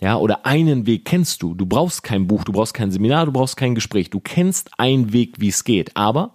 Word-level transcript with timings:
Ja, 0.00 0.16
oder 0.16 0.46
einen 0.46 0.86
Weg 0.86 1.04
kennst 1.04 1.42
du. 1.42 1.54
Du 1.54 1.66
brauchst 1.66 2.04
kein 2.04 2.28
Buch, 2.28 2.44
du 2.44 2.52
brauchst 2.52 2.72
kein 2.72 2.92
Seminar, 2.92 3.26
du 3.26 3.32
brauchst 3.32 3.56
kein 3.56 3.74
Gespräch. 3.74 4.10
Du 4.10 4.20
kennst 4.20 4.70
einen 4.78 5.12
Weg, 5.12 5.34
wie 5.38 5.48
es 5.48 5.64
geht, 5.64 5.96
aber 5.96 6.34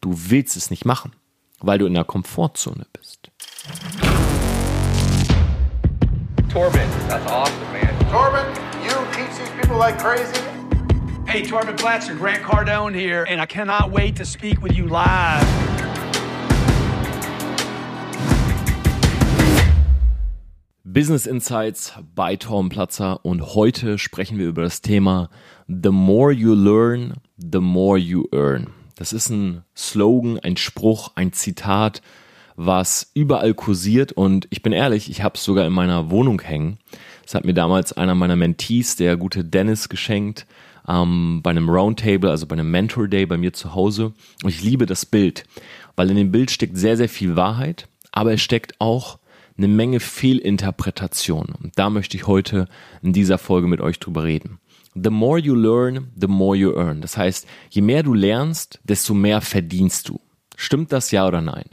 du 0.00 0.14
willst 0.14 0.56
es 0.56 0.70
nicht 0.70 0.86
machen, 0.86 1.12
weil 1.60 1.78
du 1.78 1.84
in 1.84 1.92
der 1.92 2.04
Komfortzone 2.04 2.86
bist. 2.94 3.30
Torben, 6.50 6.80
that's 7.06 7.30
awesome, 7.30 7.54
man. 7.70 7.94
Torben, 8.10 8.46
you 8.82 8.90
teach 9.12 9.28
these 9.36 9.50
people 9.60 9.76
like 9.76 9.98
crazy? 9.98 10.40
Hey, 11.26 11.42
Torben 11.42 11.76
Platzer, 11.76 12.14
Grant 12.14 12.42
Cardone 12.44 12.94
here, 12.94 13.26
and 13.28 13.42
I 13.42 13.46
cannot 13.46 13.90
wait 13.90 14.16
to 14.16 14.24
speak 14.24 14.62
with 14.62 14.72
you 14.72 14.86
live. 14.86 15.65
Business 20.96 21.26
Insights 21.26 21.92
bei 22.14 22.36
Tom 22.36 22.70
Platzer 22.70 23.22
und 23.22 23.54
heute 23.54 23.98
sprechen 23.98 24.38
wir 24.38 24.48
über 24.48 24.62
das 24.62 24.80
Thema 24.80 25.28
The 25.68 25.90
more 25.90 26.32
you 26.32 26.54
learn, 26.54 27.16
the 27.36 27.58
more 27.58 27.98
you 27.98 28.24
earn. 28.32 28.68
Das 28.94 29.12
ist 29.12 29.28
ein 29.28 29.62
Slogan, 29.76 30.38
ein 30.38 30.56
Spruch, 30.56 31.10
ein 31.14 31.34
Zitat, 31.34 32.00
was 32.56 33.10
überall 33.12 33.52
kursiert 33.52 34.12
und 34.12 34.48
ich 34.48 34.62
bin 34.62 34.72
ehrlich, 34.72 35.10
ich 35.10 35.22
habe 35.22 35.34
es 35.34 35.44
sogar 35.44 35.66
in 35.66 35.72
meiner 35.74 36.08
Wohnung 36.08 36.40
hängen. 36.40 36.78
Das 37.24 37.34
hat 37.34 37.44
mir 37.44 37.52
damals 37.52 37.92
einer 37.92 38.14
meiner 38.14 38.36
Mentees, 38.36 38.96
der 38.96 39.18
gute 39.18 39.44
Dennis, 39.44 39.90
geschenkt 39.90 40.46
ähm, 40.88 41.40
bei 41.42 41.50
einem 41.50 41.68
Roundtable, 41.68 42.30
also 42.30 42.46
bei 42.46 42.54
einem 42.54 42.70
Mentor 42.70 43.06
Day 43.06 43.26
bei 43.26 43.36
mir 43.36 43.52
zu 43.52 43.74
Hause. 43.74 44.14
Und 44.42 44.48
ich 44.48 44.62
liebe 44.62 44.86
das 44.86 45.04
Bild, 45.04 45.44
weil 45.94 46.08
in 46.08 46.16
dem 46.16 46.32
Bild 46.32 46.50
steckt 46.50 46.78
sehr, 46.78 46.96
sehr 46.96 47.10
viel 47.10 47.36
Wahrheit, 47.36 47.86
aber 48.12 48.32
es 48.32 48.40
steckt 48.40 48.80
auch 48.80 49.18
eine 49.56 49.68
Menge 49.68 50.00
Fehlinterpretation. 50.00 51.54
Und 51.62 51.78
da 51.78 51.90
möchte 51.90 52.16
ich 52.16 52.26
heute 52.26 52.68
in 53.02 53.12
dieser 53.12 53.38
Folge 53.38 53.68
mit 53.68 53.80
euch 53.80 53.98
drüber 53.98 54.24
reden. 54.24 54.58
The 54.94 55.10
more 55.10 55.38
you 55.38 55.54
learn, 55.54 56.12
the 56.18 56.26
more 56.26 56.56
you 56.56 56.72
earn. 56.74 57.00
Das 57.00 57.16
heißt, 57.16 57.46
je 57.70 57.82
mehr 57.82 58.02
du 58.02 58.14
lernst, 58.14 58.80
desto 58.84 59.14
mehr 59.14 59.40
verdienst 59.40 60.08
du. 60.08 60.20
Stimmt 60.56 60.92
das 60.92 61.10
ja 61.10 61.26
oder 61.26 61.42
nein? 61.42 61.66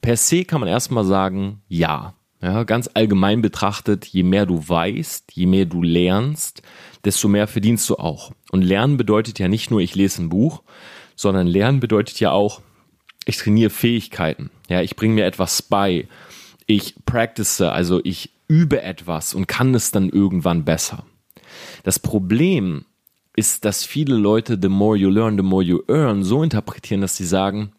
Per 0.00 0.16
se 0.16 0.44
kann 0.44 0.60
man 0.60 0.68
erstmal 0.68 1.04
sagen, 1.04 1.62
ja. 1.68 2.14
Ja, 2.40 2.64
ganz 2.64 2.90
allgemein 2.92 3.40
betrachtet, 3.40 4.04
je 4.06 4.24
mehr 4.24 4.46
du 4.46 4.68
weißt, 4.68 5.30
je 5.32 5.46
mehr 5.46 5.64
du 5.64 5.80
lernst, 5.80 6.62
desto 7.04 7.28
mehr 7.28 7.46
verdienst 7.46 7.88
du 7.88 7.96
auch. 7.96 8.32
Und 8.50 8.62
Lernen 8.62 8.96
bedeutet 8.96 9.38
ja 9.38 9.46
nicht 9.46 9.70
nur, 9.70 9.80
ich 9.80 9.94
lese 9.94 10.22
ein 10.22 10.28
Buch, 10.28 10.62
sondern 11.14 11.46
Lernen 11.46 11.78
bedeutet 11.78 12.18
ja 12.18 12.32
auch, 12.32 12.60
ich 13.26 13.36
trainiere 13.36 13.70
Fähigkeiten. 13.70 14.50
Ja, 14.68 14.82
ich 14.82 14.96
bringe 14.96 15.14
mir 15.14 15.24
etwas 15.24 15.62
bei 15.62 16.08
ich 16.66 16.94
practice, 17.04 17.60
also 17.60 18.00
ich 18.04 18.30
übe 18.48 18.82
etwas 18.82 19.34
und 19.34 19.48
kann 19.48 19.74
es 19.74 19.90
dann 19.90 20.08
irgendwann 20.08 20.64
besser. 20.64 21.04
Das 21.84 21.98
Problem 21.98 22.84
ist, 23.34 23.64
dass 23.64 23.84
viele 23.84 24.14
Leute 24.14 24.58
the 24.60 24.68
more 24.68 24.96
you 24.96 25.10
learn, 25.10 25.36
the 25.36 25.42
more 25.42 25.62
you 25.62 25.80
earn 25.88 26.22
so 26.22 26.42
interpretieren, 26.42 27.00
dass 27.00 27.16
sie 27.16 27.24
sagen, 27.24 27.72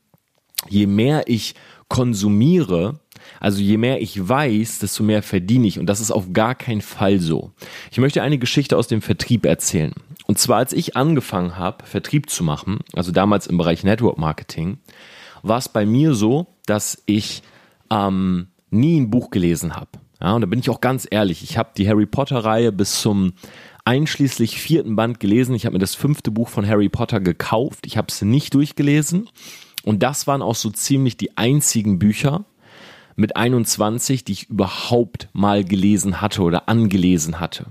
je 0.69 0.87
mehr 0.87 1.23
ich 1.27 1.55
konsumiere, 1.89 2.99
also 3.39 3.61
je 3.61 3.77
mehr 3.77 4.01
ich 4.01 4.27
weiß, 4.27 4.79
desto 4.79 5.03
mehr 5.03 5.21
verdiene 5.21 5.67
ich. 5.67 5.79
Und 5.79 5.85
das 5.85 5.99
ist 5.99 6.11
auf 6.11 6.33
gar 6.33 6.55
keinen 6.55 6.81
Fall 6.81 7.19
so. 7.19 7.51
Ich 7.91 7.99
möchte 7.99 8.21
eine 8.23 8.39
Geschichte 8.39 8.77
aus 8.77 8.87
dem 8.87 9.01
Vertrieb 9.01 9.45
erzählen. 9.45 9.93
Und 10.25 10.39
zwar, 10.39 10.57
als 10.57 10.73
ich 10.73 10.95
angefangen 10.95 11.57
habe, 11.57 11.85
Vertrieb 11.85 12.29
zu 12.29 12.43
machen, 12.43 12.79
also 12.93 13.11
damals 13.11 13.45
im 13.45 13.57
Bereich 13.57 13.83
Network 13.83 14.17
Marketing, 14.17 14.79
war 15.43 15.57
es 15.57 15.69
bei 15.69 15.85
mir 15.85 16.15
so, 16.15 16.47
dass 16.65 17.03
ich 17.05 17.43
ähm, 17.91 18.47
nie 18.73 18.99
ein 18.99 19.09
Buch 19.09 19.29
gelesen 19.29 19.75
habe. 19.75 19.89
Ja, 20.21 20.33
und 20.33 20.41
da 20.41 20.47
bin 20.47 20.59
ich 20.59 20.69
auch 20.69 20.81
ganz 20.81 21.07
ehrlich, 21.09 21.43
ich 21.43 21.57
habe 21.57 21.71
die 21.77 21.87
Harry 21.87 22.05
Potter-Reihe 22.05 22.71
bis 22.71 23.01
zum 23.01 23.33
einschließlich 23.85 24.59
vierten 24.59 24.95
Band 24.95 25.19
gelesen. 25.19 25.55
Ich 25.55 25.65
habe 25.65 25.73
mir 25.73 25.79
das 25.79 25.95
fünfte 25.95 26.31
Buch 26.31 26.49
von 26.49 26.67
Harry 26.67 26.89
Potter 26.89 27.19
gekauft. 27.19 27.85
Ich 27.85 27.97
habe 27.97 28.07
es 28.09 28.21
nicht 28.21 28.53
durchgelesen. 28.53 29.29
Und 29.83 30.01
das 30.03 30.27
waren 30.27 30.41
auch 30.41 30.55
so 30.55 30.69
ziemlich 30.69 31.17
die 31.17 31.37
einzigen 31.37 31.99
Bücher 31.99 32.45
mit 33.15 33.35
21, 33.35 34.23
die 34.23 34.31
ich 34.31 34.49
überhaupt 34.49 35.27
mal 35.33 35.63
gelesen 35.63 36.21
hatte 36.21 36.41
oder 36.41 36.69
angelesen 36.69 37.39
hatte. 37.39 37.67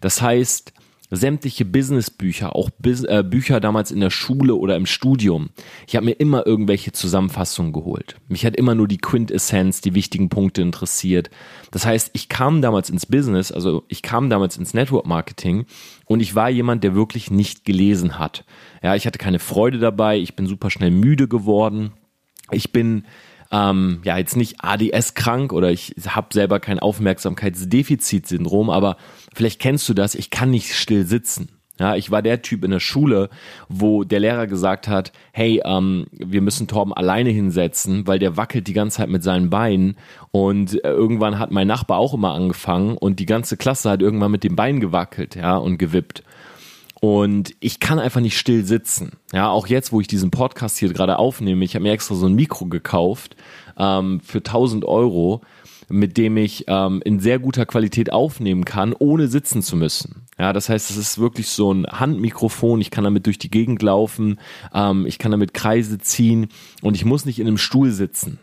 Das 0.00 0.22
heißt, 0.22 0.72
sämtliche 1.14 1.66
Businessbücher, 1.66 2.56
auch 2.56 2.70
Bus 2.70 3.04
äh, 3.04 3.22
Bücher 3.22 3.60
damals 3.60 3.90
in 3.90 4.00
der 4.00 4.08
Schule 4.08 4.54
oder 4.54 4.76
im 4.76 4.86
Studium. 4.86 5.50
Ich 5.86 5.94
habe 5.94 6.06
mir 6.06 6.12
immer 6.12 6.46
irgendwelche 6.46 6.92
Zusammenfassungen 6.92 7.74
geholt. 7.74 8.16
Mich 8.28 8.46
hat 8.46 8.56
immer 8.56 8.74
nur 8.74 8.88
die 8.88 8.96
Quintessenz, 8.96 9.82
die 9.82 9.94
wichtigen 9.94 10.30
Punkte 10.30 10.62
interessiert. 10.62 11.28
Das 11.70 11.84
heißt, 11.84 12.10
ich 12.14 12.30
kam 12.30 12.62
damals 12.62 12.88
ins 12.88 13.04
Business, 13.04 13.52
also 13.52 13.84
ich 13.88 14.00
kam 14.00 14.30
damals 14.30 14.56
ins 14.56 14.72
Network 14.72 15.06
Marketing 15.06 15.66
und 16.06 16.20
ich 16.20 16.34
war 16.34 16.48
jemand, 16.48 16.82
der 16.82 16.94
wirklich 16.94 17.30
nicht 17.30 17.66
gelesen 17.66 18.18
hat. 18.18 18.46
Ja, 18.82 18.96
ich 18.96 19.06
hatte 19.06 19.18
keine 19.18 19.38
Freude 19.38 19.78
dabei, 19.78 20.18
ich 20.18 20.34
bin 20.34 20.46
super 20.46 20.70
schnell 20.70 20.90
müde 20.90 21.28
geworden. 21.28 21.92
Ich 22.50 22.72
bin 22.72 23.04
ähm, 23.52 24.00
ja 24.02 24.16
jetzt 24.18 24.36
nicht 24.36 24.56
ADS 24.60 25.14
krank 25.14 25.52
oder 25.52 25.70
ich 25.70 25.94
habe 26.08 26.28
selber 26.32 26.58
kein 26.58 26.78
Aufmerksamkeitsdefizitsyndrom, 26.78 28.70
aber 28.70 28.96
vielleicht 29.34 29.60
kennst 29.60 29.88
du 29.88 29.94
das, 29.94 30.14
ich 30.14 30.30
kann 30.30 30.50
nicht 30.50 30.74
still 30.74 31.06
sitzen. 31.06 31.48
Ja, 31.78 31.96
ich 31.96 32.10
war 32.10 32.22
der 32.22 32.42
Typ 32.42 32.64
in 32.64 32.70
der 32.70 32.80
Schule, 32.80 33.30
wo 33.68 34.04
der 34.04 34.20
Lehrer 34.20 34.46
gesagt 34.46 34.88
hat, 34.88 35.10
hey, 35.32 35.62
ähm, 35.64 36.06
wir 36.12 36.42
müssen 36.42 36.68
Torben 36.68 36.92
alleine 36.92 37.30
hinsetzen, 37.30 38.06
weil 38.06 38.18
der 38.18 38.36
wackelt 38.36 38.68
die 38.68 38.74
ganze 38.74 38.98
Zeit 38.98 39.08
mit 39.08 39.22
seinen 39.22 39.50
Beinen 39.50 39.96
und 40.30 40.74
äh, 40.84 40.90
irgendwann 40.90 41.38
hat 41.38 41.50
mein 41.50 41.66
Nachbar 41.66 41.98
auch 41.98 42.14
immer 42.14 42.34
angefangen 42.34 42.96
und 42.96 43.18
die 43.18 43.26
ganze 43.26 43.56
Klasse 43.56 43.90
hat 43.90 44.02
irgendwann 44.02 44.30
mit 44.30 44.44
dem 44.44 44.54
Bein 44.54 44.80
gewackelt, 44.80 45.34
ja, 45.34 45.56
und 45.56 45.78
gewippt. 45.78 46.22
Und 47.04 47.56
ich 47.58 47.80
kann 47.80 47.98
einfach 47.98 48.20
nicht 48.20 48.38
still 48.38 48.64
sitzen. 48.64 49.14
Ja, 49.32 49.50
auch 49.50 49.66
jetzt, 49.66 49.90
wo 49.90 50.00
ich 50.00 50.06
diesen 50.06 50.30
Podcast 50.30 50.78
hier 50.78 50.92
gerade 50.92 51.18
aufnehme, 51.18 51.64
ich 51.64 51.74
habe 51.74 51.82
mir 51.82 51.90
extra 51.90 52.14
so 52.14 52.26
ein 52.26 52.34
Mikro 52.34 52.66
gekauft 52.66 53.34
ähm, 53.76 54.20
für 54.20 54.38
1000 54.38 54.84
Euro, 54.84 55.40
mit 55.88 56.16
dem 56.16 56.36
ich 56.36 56.66
ähm, 56.68 57.02
in 57.04 57.18
sehr 57.18 57.40
guter 57.40 57.66
Qualität 57.66 58.12
aufnehmen 58.12 58.64
kann, 58.64 58.94
ohne 58.96 59.26
sitzen 59.26 59.62
zu 59.62 59.74
müssen. 59.74 60.28
Ja, 60.38 60.52
das 60.52 60.68
heißt, 60.68 60.90
es 60.90 60.96
ist 60.96 61.18
wirklich 61.18 61.48
so 61.48 61.74
ein 61.74 61.86
Handmikrofon. 61.86 62.80
Ich 62.80 62.92
kann 62.92 63.02
damit 63.02 63.26
durch 63.26 63.38
die 63.38 63.50
Gegend 63.50 63.82
laufen, 63.82 64.38
ähm, 64.72 65.04
ich 65.04 65.18
kann 65.18 65.32
damit 65.32 65.54
Kreise 65.54 65.98
ziehen 65.98 66.50
und 66.82 66.94
ich 66.94 67.04
muss 67.04 67.24
nicht 67.24 67.40
in 67.40 67.48
einem 67.48 67.58
Stuhl 67.58 67.90
sitzen. 67.90 68.38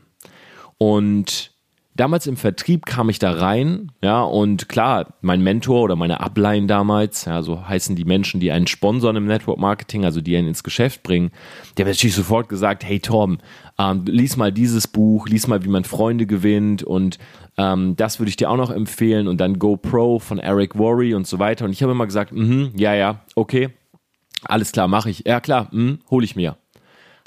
Und 0.77 1.53
damals 1.99 2.27
im 2.27 2.37
Vertrieb 2.37 2.85
kam 2.85 3.09
ich 3.09 3.19
da 3.19 3.31
rein, 3.31 3.91
ja, 4.01 4.21
und 4.21 4.69
klar, 4.69 5.15
mein 5.21 5.41
Mentor 5.41 5.81
oder 5.81 5.95
meine 5.95 6.21
Upline 6.21 6.67
damals, 6.67 7.25
ja, 7.25 7.41
so 7.41 7.67
heißen 7.67 7.95
die 7.95 8.05
Menschen, 8.05 8.39
die 8.39 8.51
einen 8.51 8.67
sponsern 8.67 9.17
im 9.17 9.25
Network 9.25 9.59
Marketing, 9.59 10.05
also 10.05 10.21
die 10.21 10.37
einen 10.37 10.47
ins 10.47 10.63
Geschäft 10.63 11.03
bringen, 11.03 11.31
der 11.77 11.85
hat 11.85 11.93
natürlich 11.93 12.15
sofort 12.15 12.47
gesagt, 12.47 12.85
hey 12.85 12.99
Tom, 12.99 13.39
ähm, 13.77 14.05
lies 14.05 14.37
mal 14.37 14.51
dieses 14.51 14.87
Buch, 14.87 15.27
lies 15.27 15.47
mal, 15.47 15.63
wie 15.65 15.69
man 15.69 15.83
Freunde 15.83 16.25
gewinnt 16.25 16.83
und 16.83 17.19
ähm, 17.57 17.95
das 17.97 18.19
würde 18.19 18.29
ich 18.29 18.37
dir 18.37 18.49
auch 18.49 18.57
noch 18.57 18.71
empfehlen 18.71 19.27
und 19.27 19.41
dann 19.41 19.59
GoPro 19.59 20.19
von 20.19 20.39
Eric 20.39 20.77
Worry 20.77 21.13
und 21.13 21.27
so 21.27 21.39
weiter. 21.39 21.65
Und 21.65 21.71
ich 21.71 21.83
habe 21.83 21.91
immer 21.91 22.05
gesagt, 22.05 22.31
mhm, 22.31 22.71
ja, 22.75 22.93
ja, 22.93 23.21
okay, 23.35 23.69
alles 24.43 24.71
klar, 24.71 24.87
mache 24.87 25.09
ich. 25.09 25.25
Ja, 25.27 25.41
klar, 25.41 25.67
mhm, 25.71 25.99
hole 26.09 26.23
ich 26.23 26.37
mir. 26.37 26.55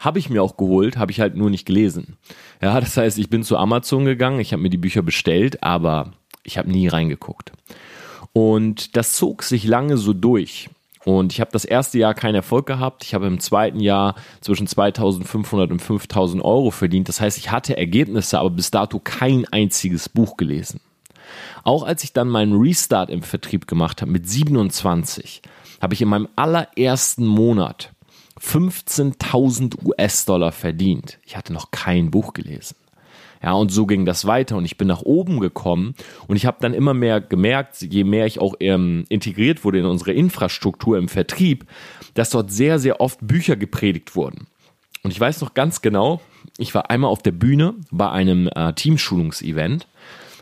Habe 0.03 0.19
ich 0.19 0.29
mir 0.29 0.43
auch 0.43 0.57
geholt, 0.57 0.97
habe 0.97 1.13
ich 1.13 1.21
halt 1.21 1.37
nur 1.37 1.49
nicht 1.49 1.65
gelesen. 1.65 2.17
Ja, 2.61 2.81
das 2.81 2.97
heißt, 2.97 3.19
ich 3.19 3.31
bin 3.31 3.45
zu 3.45 3.57
Amazon 3.57 4.05
gegangen, 4.05 4.41
ich 4.41 4.53
habe 4.53 4.61
mir 4.61 4.71
die 4.71 4.77
Bücher 4.77 5.03
bestellt, 5.03 5.63
aber 5.63 6.13
ich 6.43 6.59
habe 6.59 6.73
nie 6.73 6.89
reingeguckt. 6.89 7.53
Und 8.33 8.97
das 8.97 9.13
zog 9.13 9.45
sich 9.45 9.65
lange 9.65 9.97
so 9.97 10.13
durch. 10.13 10.69
Und 11.05 11.33
ich 11.33 11.41
habe 11.41 11.53
das 11.53 11.65
erste 11.65 11.99
Jahr 11.99 12.15
keinen 12.15 12.35
Erfolg 12.35 12.67
gehabt. 12.67 13.05
Ich 13.05 13.15
habe 13.15 13.29
im 13.29 13.39
zweiten 13.39 13.79
Jahr 13.79 14.17
zwischen 14.41 14.67
2500 14.67 15.71
und 15.71 15.81
5000 15.81 16.45
Euro 16.45 16.73
verdient. 16.73 17.09
Das 17.09 17.21
heißt, 17.21 17.39
ich 17.39 17.53
hatte 17.53 17.77
Ergebnisse, 17.77 18.41
aber 18.41 18.51
bis 18.51 18.73
dato 18.73 18.99
kein 18.99 19.47
einziges 19.53 20.09
Buch 20.09 20.37
gelesen. 20.37 20.81
Auch 21.63 21.85
als 21.85 22.03
ich 22.03 22.13
dann 22.13 22.29
meinen 22.29 22.61
Restart 22.61 23.09
im 23.09 23.23
Vertrieb 23.23 23.69
gemacht 23.69 24.03
habe 24.03 24.11
mit 24.11 24.29
27, 24.29 25.43
habe 25.81 25.95
ich 25.95 26.03
in 26.03 26.09
meinem 26.09 26.29
allerersten 26.35 27.25
Monat 27.27 27.93
15.000 28.43 29.85
US-Dollar 29.85 30.53
verdient. 30.53 31.19
Ich 31.25 31.37
hatte 31.37 31.53
noch 31.53 31.71
kein 31.71 32.11
Buch 32.11 32.33
gelesen. 32.33 32.77
Ja, 33.43 33.53
und 33.55 33.73
so 33.73 33.87
ging 33.87 34.05
das 34.05 34.25
weiter 34.25 34.57
und 34.57 34.65
ich 34.65 34.77
bin 34.77 34.87
nach 34.87 35.03
oben 35.03 35.41
gekommen 35.41 35.95
und 36.29 36.37
ich 36.37 36.47
habe 36.47 36.59
dann 36.61 36.75
immer 36.75 36.95
mehr 36.95 37.21
gemerkt, 37.21 37.83
je 37.83 38.05
mehr 38.05 38.25
ich 38.25 38.39
auch 38.39 38.55
ähm, 38.61 39.05
integriert 39.09 39.65
wurde 39.65 39.81
in 39.81 39.85
unsere 39.85 40.13
Infrastruktur 40.13 40.97
im 40.97 41.09
Vertrieb, 41.09 41.67
dass 42.15 42.31
dort 42.31 42.53
sehr, 42.53 42.79
sehr 42.79 43.01
oft 43.01 43.19
Bücher 43.21 43.57
gepredigt 43.57 44.15
wurden. 44.15 44.47
Und 45.03 45.11
ich 45.11 45.19
weiß 45.19 45.41
noch 45.41 45.55
ganz 45.55 45.83
genau, 45.83 46.21
ich 46.57 46.73
war 46.75 46.91
einmal 46.91 47.11
auf 47.11 47.23
der 47.23 47.33
Bühne 47.33 47.75
bei 47.91 48.09
einem 48.11 48.49
äh, 48.55 48.73
Teamschulungsevent 48.75 49.89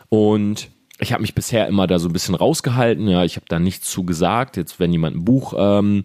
und 0.09 0.69
ich 0.99 1.11
habe 1.11 1.21
mich 1.21 1.33
bisher 1.33 1.67
immer 1.67 1.87
da 1.87 1.97
so 1.97 2.07
ein 2.07 2.13
bisschen 2.13 2.35
rausgehalten. 2.35 3.07
Ja, 3.07 3.23
ich 3.23 3.35
habe 3.35 3.47
da 3.49 3.57
nichts 3.57 3.89
zu 3.89 4.03
gesagt. 4.03 4.55
Jetzt, 4.55 4.79
wenn 4.79 4.91
jemand 4.91 5.15
ein 5.15 5.25
Buch 5.25 5.55
ähm, 5.57 6.03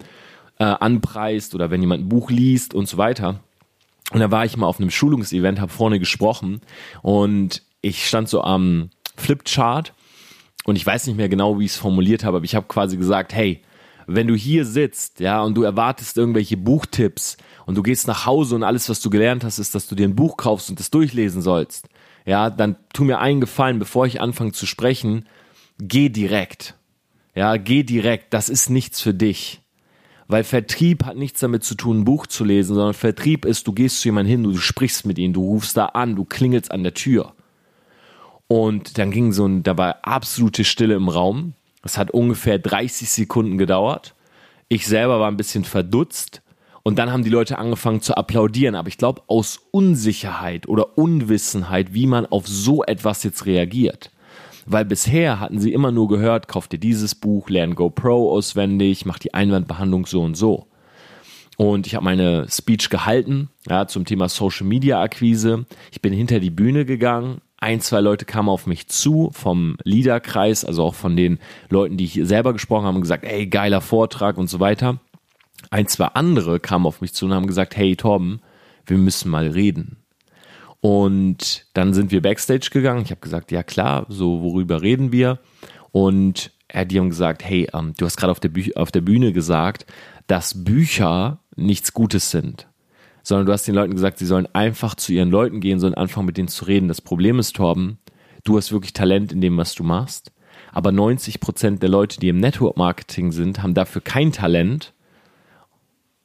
äh, 0.59 0.65
anpreist 0.65 1.55
oder 1.55 1.71
wenn 1.71 1.81
jemand 1.81 2.05
ein 2.05 2.09
Buch 2.09 2.31
liest 2.31 2.75
und 2.75 2.89
so 2.89 2.97
weiter. 2.97 3.41
Und 4.13 4.21
da 4.21 4.31
war 4.31 4.45
ich 4.45 4.57
mal 4.57 4.67
auf 4.67 4.79
einem 4.79 4.91
Schulungsevent, 4.91 5.61
habe 5.61 5.73
vorne 5.73 5.99
gesprochen 5.99 6.61
und 7.03 7.63
ich 7.83 8.07
stand 8.07 8.29
so 8.29 8.43
am 8.43 8.91
Flipchart 9.17 9.93
Und 10.65 10.77
ich 10.77 10.87
weiß 10.87 11.07
nicht 11.07 11.17
mehr 11.17 11.29
genau, 11.29 11.59
wie 11.59 11.65
ich 11.65 11.73
es 11.73 11.77
formuliert 11.77 12.25
habe, 12.25 12.39
aber 12.39 12.45
ich 12.45 12.55
habe 12.55 12.67
quasi 12.69 12.97
gesagt, 12.97 13.35
hey, 13.35 13.63
wenn 14.07 14.29
du 14.29 14.35
hier 14.35 14.65
sitzt, 14.65 15.21
ja, 15.21 15.43
und 15.43 15.55
du 15.55 15.63
erwartest 15.63 16.17
irgendwelche 16.17 16.57
Buchtipps 16.57 17.37
und 17.67 17.75
du 17.77 17.83
gehst 17.83 18.07
nach 18.07 18.27
Hause 18.27 18.55
und 18.55 18.63
alles, 18.63 18.89
was 18.89 19.01
du 19.01 19.11
gelernt 19.11 19.45
hast, 19.45 19.59
ist, 19.59 19.75
dass 19.75 19.89
du 19.89 19.95
dir 19.95 20.07
ein 20.07 20.15
Buch 20.15 20.37
kaufst 20.37 20.71
und 20.71 20.79
das 20.79 20.91
durchlesen 20.91 21.43
sollst, 21.43 21.89
ja, 22.25 22.51
dann 22.51 22.77
tu 22.93 23.05
mir 23.05 23.19
einen 23.19 23.41
Gefallen, 23.41 23.79
bevor 23.79 24.07
ich 24.07 24.21
anfange 24.21 24.53
zu 24.53 24.67
sprechen, 24.67 25.27
geh 25.79 26.09
direkt. 26.09 26.75
Ja, 27.35 27.57
geh 27.57 27.83
direkt. 27.83 28.33
Das 28.33 28.49
ist 28.49 28.71
nichts 28.71 29.01
für 29.01 29.15
dich. 29.15 29.61
Weil 30.29 30.45
Vertrieb 30.45 31.05
hat 31.05 31.17
nichts 31.17 31.41
damit 31.41 31.63
zu 31.63 31.77
tun, 31.77 32.01
ein 32.01 32.05
Buch 32.05 32.27
zu 32.27 32.45
lesen, 32.45 32.75
sondern 32.75 32.95
Vertrieb 32.95 33.45
ist, 33.45 33.67
du 33.67 33.73
gehst 33.73 34.01
zu 34.01 34.09
jemandem 34.09 34.31
hin, 34.31 34.43
du 34.43 34.57
sprichst 34.57 35.07
mit 35.07 35.19
ihm, 35.19 35.33
du 35.33 35.43
rufst 35.43 35.77
da 35.77 35.87
an, 35.87 36.17
du 36.17 36.25
klingelst 36.25 36.73
an 36.73 36.83
der 36.83 36.95
Tür. 36.95 37.33
Und 38.49 38.99
dann 38.99 39.11
ging 39.11 39.33
so 39.33 39.47
ein, 39.47 39.63
da 39.63 39.77
war 39.77 39.99
absolute 40.03 40.65
Stille 40.65 40.95
im 40.95 41.09
Raum. 41.09 41.55
Es 41.83 41.99
hat 41.99 42.11
ungefähr 42.11 42.59
30 42.59 43.09
Sekunden 43.09 43.59
gedauert. 43.59 44.15
Ich 44.69 44.87
selber 44.87 45.21
war 45.21 45.31
ein 45.31 45.37
bisschen 45.37 45.65
verdutzt. 45.65 46.43
Und 46.83 46.99
dann 46.99 47.11
haben 47.11 47.25
die 47.25 47.31
Leute 47.31 47.59
angefangen 47.59 48.01
zu 48.01 48.17
applaudieren. 48.17 48.77
Aber 48.77 48.89
ich 48.89 48.99
glaube, 48.99 49.23
aus 49.27 49.61
Unsicherheit 49.73 50.69
oder 50.69 50.97
Unwissenheit, 50.99 51.95
wie 51.95 52.07
man 52.07 52.27
auf 52.27 52.47
so 52.47 52.85
etwas 52.85 53.25
jetzt 53.25 53.47
reagiert. 53.47 54.11
Weil 54.67 54.85
bisher 54.85 55.39
hatten 55.39 55.61
sie 55.61 55.73
immer 55.73 55.93
nur 55.93 56.09
gehört, 56.09 56.49
kauf 56.49 56.67
dir 56.67 56.79
dieses 56.79 57.15
Buch, 57.15 57.49
lern 57.49 57.75
GoPro 57.77 58.33
auswendig, 58.33 59.07
mach 59.07 59.19
die 59.19 59.33
Einwandbehandlung 59.33 60.07
so 60.07 60.23
und 60.23 60.37
so. 60.37 60.67
Und 61.57 61.87
ich 61.87 61.95
habe 61.95 62.05
meine 62.05 62.47
Speech 62.51 62.91
gehalten, 62.91 63.49
ja, 63.69 63.87
zum 63.87 64.05
Thema 64.05 64.29
Social 64.29 64.67
Media 64.67 65.01
Akquise. 65.01 65.65
Ich 65.91 66.03
bin 66.03 66.13
hinter 66.13 66.41
die 66.41 66.51
Bühne 66.51 66.85
gegangen, 66.85 67.41
ein, 67.59 67.81
zwei 67.81 68.01
Leute 68.01 68.27
kamen 68.27 68.49
auf 68.49 68.67
mich 68.67 68.89
zu 68.89 69.31
vom 69.33 69.77
Leaderkreis, 69.83 70.65
also 70.65 70.85
auch 70.85 70.95
von 70.95 71.17
den 71.17 71.39
Leuten, 71.71 71.97
die 71.97 72.05
ich 72.05 72.21
selber 72.23 72.53
gesprochen 72.53 72.85
habe 72.85 72.97
und 72.97 73.03
gesagt, 73.03 73.25
ey, 73.25 73.47
geiler 73.47 73.81
Vortrag 73.81 74.37
und 74.37 74.49
so 74.49 74.61
weiter. 74.61 74.99
Ein, 75.71 75.89
zwei 75.89 76.07
andere 76.07 76.61
kamen 76.61 76.87
auf 76.87 77.01
mich 77.01 77.15
zu 77.15 77.25
und 77.25 77.33
haben 77.35 77.47
gesagt, 77.47 77.77
hey 77.77 77.97
Torben, 77.97 78.41
wir 78.85 78.99
müssen 78.99 79.31
mal 79.31 79.49
reden. 79.49 79.97
Und 80.81 81.67
dann 81.75 81.95
sind 81.95 82.11
wir 82.11 82.23
backstage 82.23 82.69
gegangen. 82.73 83.03
Ich 83.03 83.11
habe 83.11 83.21
gesagt, 83.21 83.51
ja 83.51 83.63
klar, 83.63 84.07
so 84.09 84.43
worüber 84.43 84.83
reden 84.83 85.11
wir? 85.13 85.39
Und 85.91 86.53
er 86.69 86.85
die 86.85 86.99
haben 86.99 87.11
gesagt, 87.11 87.45
hey, 87.45 87.69
ähm, 87.73 87.95
du 87.97 88.05
hast 88.05 88.17
gerade 88.17 88.31
auf, 88.31 88.41
der 88.41 88.51
auf 88.75 88.93
der 88.93 89.01
Bühne 89.01 89.33
gesagt, 89.33 89.87
dass 90.27 90.65
Bücher 90.65 91.41
nichts 91.57 91.93
Gutes 91.93 92.31
sind 92.31 92.67
sondern 93.27 93.47
du 93.47 93.53
hast 93.53 93.67
den 93.67 93.75
Leuten 93.75 93.93
gesagt, 93.93 94.19
sie 94.19 94.25
sollen 94.25 94.47
einfach 94.53 94.95
zu 94.95 95.13
ihren 95.13 95.33
Leuten 95.33 95.59
gehen, 95.59 95.81
sollen 95.81 95.95
anfangen 95.95 96.27
mit 96.27 96.37
denen 96.37 96.47
zu 96.47 96.65
reden. 96.65 96.87
Das 96.87 97.01
Problem 97.01 97.41
ist, 97.41 97.57
Torben, 97.57 97.99
du 98.45 98.57
hast 98.57 98.71
wirklich 98.71 98.93
Talent 98.93 99.33
in 99.33 99.41
dem, 99.41 99.57
was 99.57 99.75
du 99.75 99.83
machst, 99.83 100.31
aber 100.73 100.93
90 100.93 101.41
Prozent 101.41 101.83
der 101.83 101.89
Leute, 101.89 102.21
die 102.21 102.29
im 102.29 102.39
Network 102.39 102.77
Marketing 102.77 103.33
sind, 103.33 103.65
haben 103.65 103.75
dafür 103.75 104.01
kein 104.01 104.31
Talent 104.31 104.95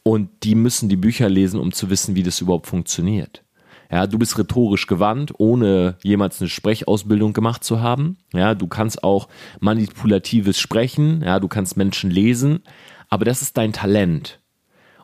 und 0.04 0.30
die 0.44 0.54
müssen 0.54 0.90
die 0.90 0.96
Bücher 0.96 1.28
lesen, 1.28 1.60
um 1.60 1.72
zu 1.72 1.90
wissen, 1.90 2.14
wie 2.14 2.22
das 2.22 2.40
überhaupt 2.40 2.68
funktioniert. 2.68 3.44
Ja, 3.92 4.08
du 4.08 4.18
bist 4.18 4.38
rhetorisch 4.38 4.88
gewandt, 4.88 5.34
ohne 5.38 5.98
jemals 6.02 6.40
eine 6.40 6.50
Sprechausbildung 6.50 7.34
gemacht 7.34 7.64
zu 7.64 7.82
haben. 7.82 8.18
Ja, 8.34 8.56
du 8.56 8.68
kannst 8.68 9.04
auch 9.04 9.28
manipulatives 9.60 10.60
Sprechen. 10.60 11.22
Ja, 11.22 11.40
du 11.40 11.50
kannst 11.50 11.76
Menschen 11.76 12.10
lesen. 12.10 12.62
Aber 13.10 13.26
das 13.26 13.42
ist 13.42 13.58
dein 13.58 13.74
Talent. 13.74 14.40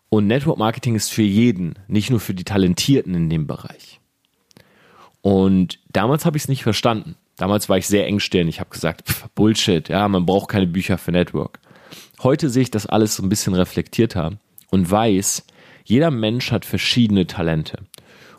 Und 0.09 0.27
Network 0.27 0.57
Marketing 0.57 0.95
ist 0.95 1.11
für 1.11 1.23
jeden, 1.23 1.73
nicht 1.89 2.09
nur 2.09 2.21
für 2.21 2.33
die 2.33 2.45
Talentierten 2.45 3.13
in 3.13 3.29
dem 3.29 3.45
Bereich. 3.45 3.99
Und 5.21 5.79
damals 5.91 6.25
habe 6.25 6.37
ich 6.37 6.43
es 6.43 6.49
nicht 6.49 6.63
verstanden. 6.63 7.15
Damals 7.35 7.67
war 7.67 7.77
ich 7.77 7.87
sehr 7.87 8.07
engstirnig. 8.07 8.55
Ich 8.55 8.59
habe 8.61 8.69
gesagt, 8.69 9.09
pff, 9.09 9.27
Bullshit, 9.35 9.89
ja, 9.89 10.07
man 10.07 10.25
braucht 10.25 10.49
keine 10.49 10.67
Bücher 10.67 10.97
für 10.97 11.11
Network. 11.11 11.59
Heute 12.23 12.49
sehe 12.49 12.63
ich 12.63 12.71
das 12.71 12.85
alles 12.85 13.17
so 13.17 13.23
ein 13.23 13.29
bisschen 13.29 13.53
reflektierter 13.53 14.37
und 14.71 14.89
weiß, 14.89 15.45
jeder 15.83 16.09
Mensch 16.09 16.51
hat 16.53 16.63
verschiedene 16.63 17.27
Talente. 17.27 17.79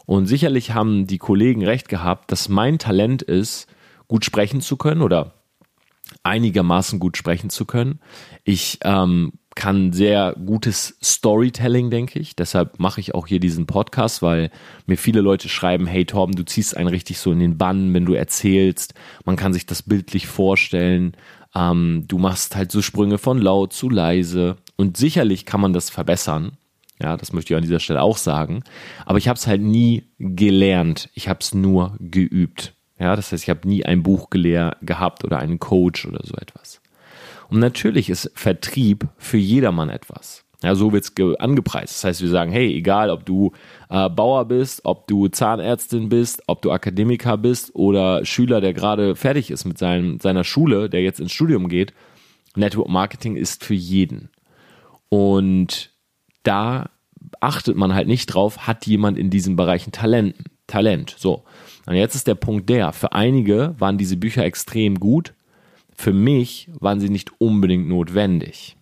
Und 0.08 0.24
sicherlich 0.24 0.72
haben 0.72 1.06
die 1.06 1.18
Kollegen 1.18 1.62
recht 1.66 1.90
gehabt, 1.90 2.32
dass 2.32 2.48
mein 2.48 2.78
Talent 2.78 3.20
ist, 3.20 3.66
gut 4.06 4.24
sprechen 4.24 4.62
zu 4.62 4.78
können 4.78 5.02
oder 5.02 5.34
einigermaßen 6.22 6.98
gut 6.98 7.18
sprechen 7.18 7.50
zu 7.50 7.66
können. 7.66 8.00
Ich 8.42 8.78
ähm, 8.84 9.34
kann 9.54 9.92
sehr 9.92 10.34
gutes 10.46 10.96
Storytelling, 11.04 11.90
denke 11.90 12.18
ich. 12.20 12.34
Deshalb 12.34 12.78
mache 12.78 13.02
ich 13.02 13.14
auch 13.14 13.26
hier 13.26 13.38
diesen 13.38 13.66
Podcast, 13.66 14.22
weil 14.22 14.50
mir 14.86 14.96
viele 14.96 15.20
Leute 15.20 15.50
schreiben, 15.50 15.86
hey 15.86 16.06
Torben, 16.06 16.34
du 16.34 16.42
ziehst 16.42 16.74
einen 16.74 16.88
richtig 16.88 17.18
so 17.18 17.30
in 17.30 17.40
den 17.40 17.58
Bann, 17.58 17.92
wenn 17.92 18.06
du 18.06 18.14
erzählst. 18.14 18.94
Man 19.26 19.36
kann 19.36 19.52
sich 19.52 19.66
das 19.66 19.82
bildlich 19.82 20.26
vorstellen. 20.26 21.18
Ähm, 21.54 22.04
du 22.08 22.16
machst 22.16 22.56
halt 22.56 22.72
so 22.72 22.80
Sprünge 22.80 23.18
von 23.18 23.36
laut 23.36 23.74
zu 23.74 23.90
leise. 23.90 24.56
Und 24.76 24.96
sicherlich 24.96 25.44
kann 25.44 25.60
man 25.60 25.74
das 25.74 25.90
verbessern. 25.90 26.52
Ja, 27.00 27.16
das 27.16 27.32
möchte 27.32 27.52
ich 27.52 27.56
an 27.56 27.62
dieser 27.62 27.80
Stelle 27.80 28.02
auch 28.02 28.16
sagen. 28.16 28.64
Aber 29.06 29.18
ich 29.18 29.28
habe 29.28 29.36
es 29.36 29.46
halt 29.46 29.62
nie 29.62 30.04
gelernt. 30.18 31.10
Ich 31.14 31.28
habe 31.28 31.40
es 31.40 31.54
nur 31.54 31.96
geübt. 32.00 32.74
Ja, 32.98 33.14
das 33.14 33.30
heißt, 33.30 33.44
ich 33.44 33.50
habe 33.50 33.68
nie 33.68 33.84
ein 33.84 34.02
Buch 34.02 34.30
gehabt 34.30 35.24
oder 35.24 35.38
einen 35.38 35.60
Coach 35.60 36.06
oder 36.06 36.20
so 36.24 36.34
etwas. 36.34 36.80
Und 37.48 37.60
natürlich 37.60 38.10
ist 38.10 38.30
Vertrieb 38.34 39.06
für 39.16 39.38
jedermann 39.38 39.88
etwas. 39.88 40.44
Ja, 40.62 40.74
so 40.74 40.92
wird's 40.92 41.12
angepreist. 41.38 41.94
Das 41.94 42.04
heißt, 42.04 42.22
wir 42.22 42.28
sagen, 42.28 42.50
hey, 42.50 42.74
egal 42.74 43.10
ob 43.10 43.24
du 43.24 43.52
äh, 43.90 44.10
Bauer 44.10 44.44
bist, 44.44 44.80
ob 44.84 45.06
du 45.06 45.28
Zahnärztin 45.28 46.08
bist, 46.08 46.42
ob 46.48 46.62
du 46.62 46.72
Akademiker 46.72 47.36
bist 47.36 47.72
oder 47.76 48.24
Schüler, 48.24 48.60
der 48.60 48.74
gerade 48.74 49.14
fertig 49.14 49.52
ist 49.52 49.64
mit 49.64 49.78
seinem, 49.78 50.18
seiner 50.18 50.42
Schule, 50.42 50.90
der 50.90 51.02
jetzt 51.02 51.20
ins 51.20 51.30
Studium 51.30 51.68
geht, 51.68 51.94
Network 52.56 52.88
Marketing 52.88 53.36
ist 53.36 53.62
für 53.62 53.74
jeden. 53.74 54.30
Und 55.10 55.92
da 56.48 56.90
achtet 57.40 57.76
man 57.76 57.94
halt 57.94 58.08
nicht 58.08 58.26
drauf, 58.26 58.66
hat 58.66 58.86
jemand 58.86 59.18
in 59.18 59.30
diesen 59.30 59.54
Bereichen 59.54 59.92
Talent. 59.92 60.34
Talent. 60.66 61.14
So. 61.18 61.44
Und 61.86 61.94
jetzt 61.94 62.14
ist 62.14 62.26
der 62.26 62.34
Punkt 62.34 62.68
der, 62.68 62.92
für 62.92 63.12
einige 63.12 63.74
waren 63.78 63.98
diese 63.98 64.16
Bücher 64.16 64.44
extrem 64.44 64.98
gut, 64.98 65.34
für 65.94 66.12
mich 66.12 66.70
waren 66.78 67.00
sie 67.00 67.08
nicht 67.08 67.32
unbedingt 67.38 67.88
notwendig. 67.88 68.76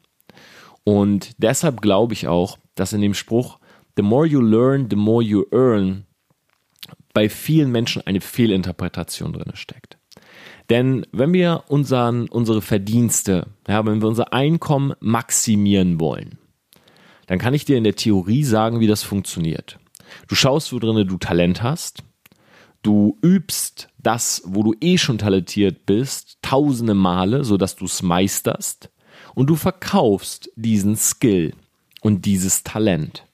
Und 0.85 1.31
deshalb 1.39 1.81
glaube 1.81 2.13
ich 2.13 2.29
auch, 2.29 2.59
dass 2.75 2.93
in 2.93 3.01
dem 3.01 3.15
Spruch, 3.15 3.59
the 3.97 4.03
more 4.03 4.27
you 4.27 4.41
learn, 4.41 4.89
the 4.91 4.97
more 4.97 5.23
you 5.23 5.45
earn, 5.51 6.05
bei 7.15 7.29
vielen 7.29 7.73
Menschen 7.73 8.03
eine 8.07 8.21
Fehlinterpretation 8.21 9.33
drin 9.33 9.53
steckt. 9.55 9.97
Denn 10.69 11.07
wenn 11.13 11.33
wir 11.33 11.65
unseren, 11.69 12.29
unsere 12.29 12.61
Verdienste, 12.61 13.47
ja, 13.67 13.87
wenn 13.87 14.03
wir 14.03 14.09
unser 14.09 14.33
Einkommen 14.33 14.95
maximieren 15.01 15.99
wollen, 16.01 16.39
dann 17.27 17.39
kann 17.39 17.55
ich 17.55 17.65
dir 17.65 17.77
in 17.77 17.85
der 17.85 17.97
Theorie 17.97 18.45
sagen, 18.45 18.81
wie 18.81 18.87
das 18.87 19.03
funktioniert. 19.03 19.79
Du 20.29 20.35
schaust, 20.35 20.73
wo 20.73 20.79
drinne 20.79 21.05
du 21.05 21.19
Talent 21.19 21.63
hast, 21.63 22.03
du 22.83 23.19
übst 23.23 23.89
das, 23.99 24.43
wo 24.47 24.63
du 24.63 24.75
eh 24.81 24.99
schon 24.99 25.19
talentiert 25.19 25.87
bist, 25.87 26.39
tausende 26.43 26.95
Male, 26.95 27.45
sodass 27.45 27.77
du 27.77 27.87
es 27.87 28.03
meisterst 28.03 28.91
und 29.35 29.51
du 29.51 29.57
verkaufst 29.57 30.51
diesen 30.55 30.97
Skill 30.97 31.55
und 32.01 32.25
dieses 32.25 32.63
Talent. 32.63 33.25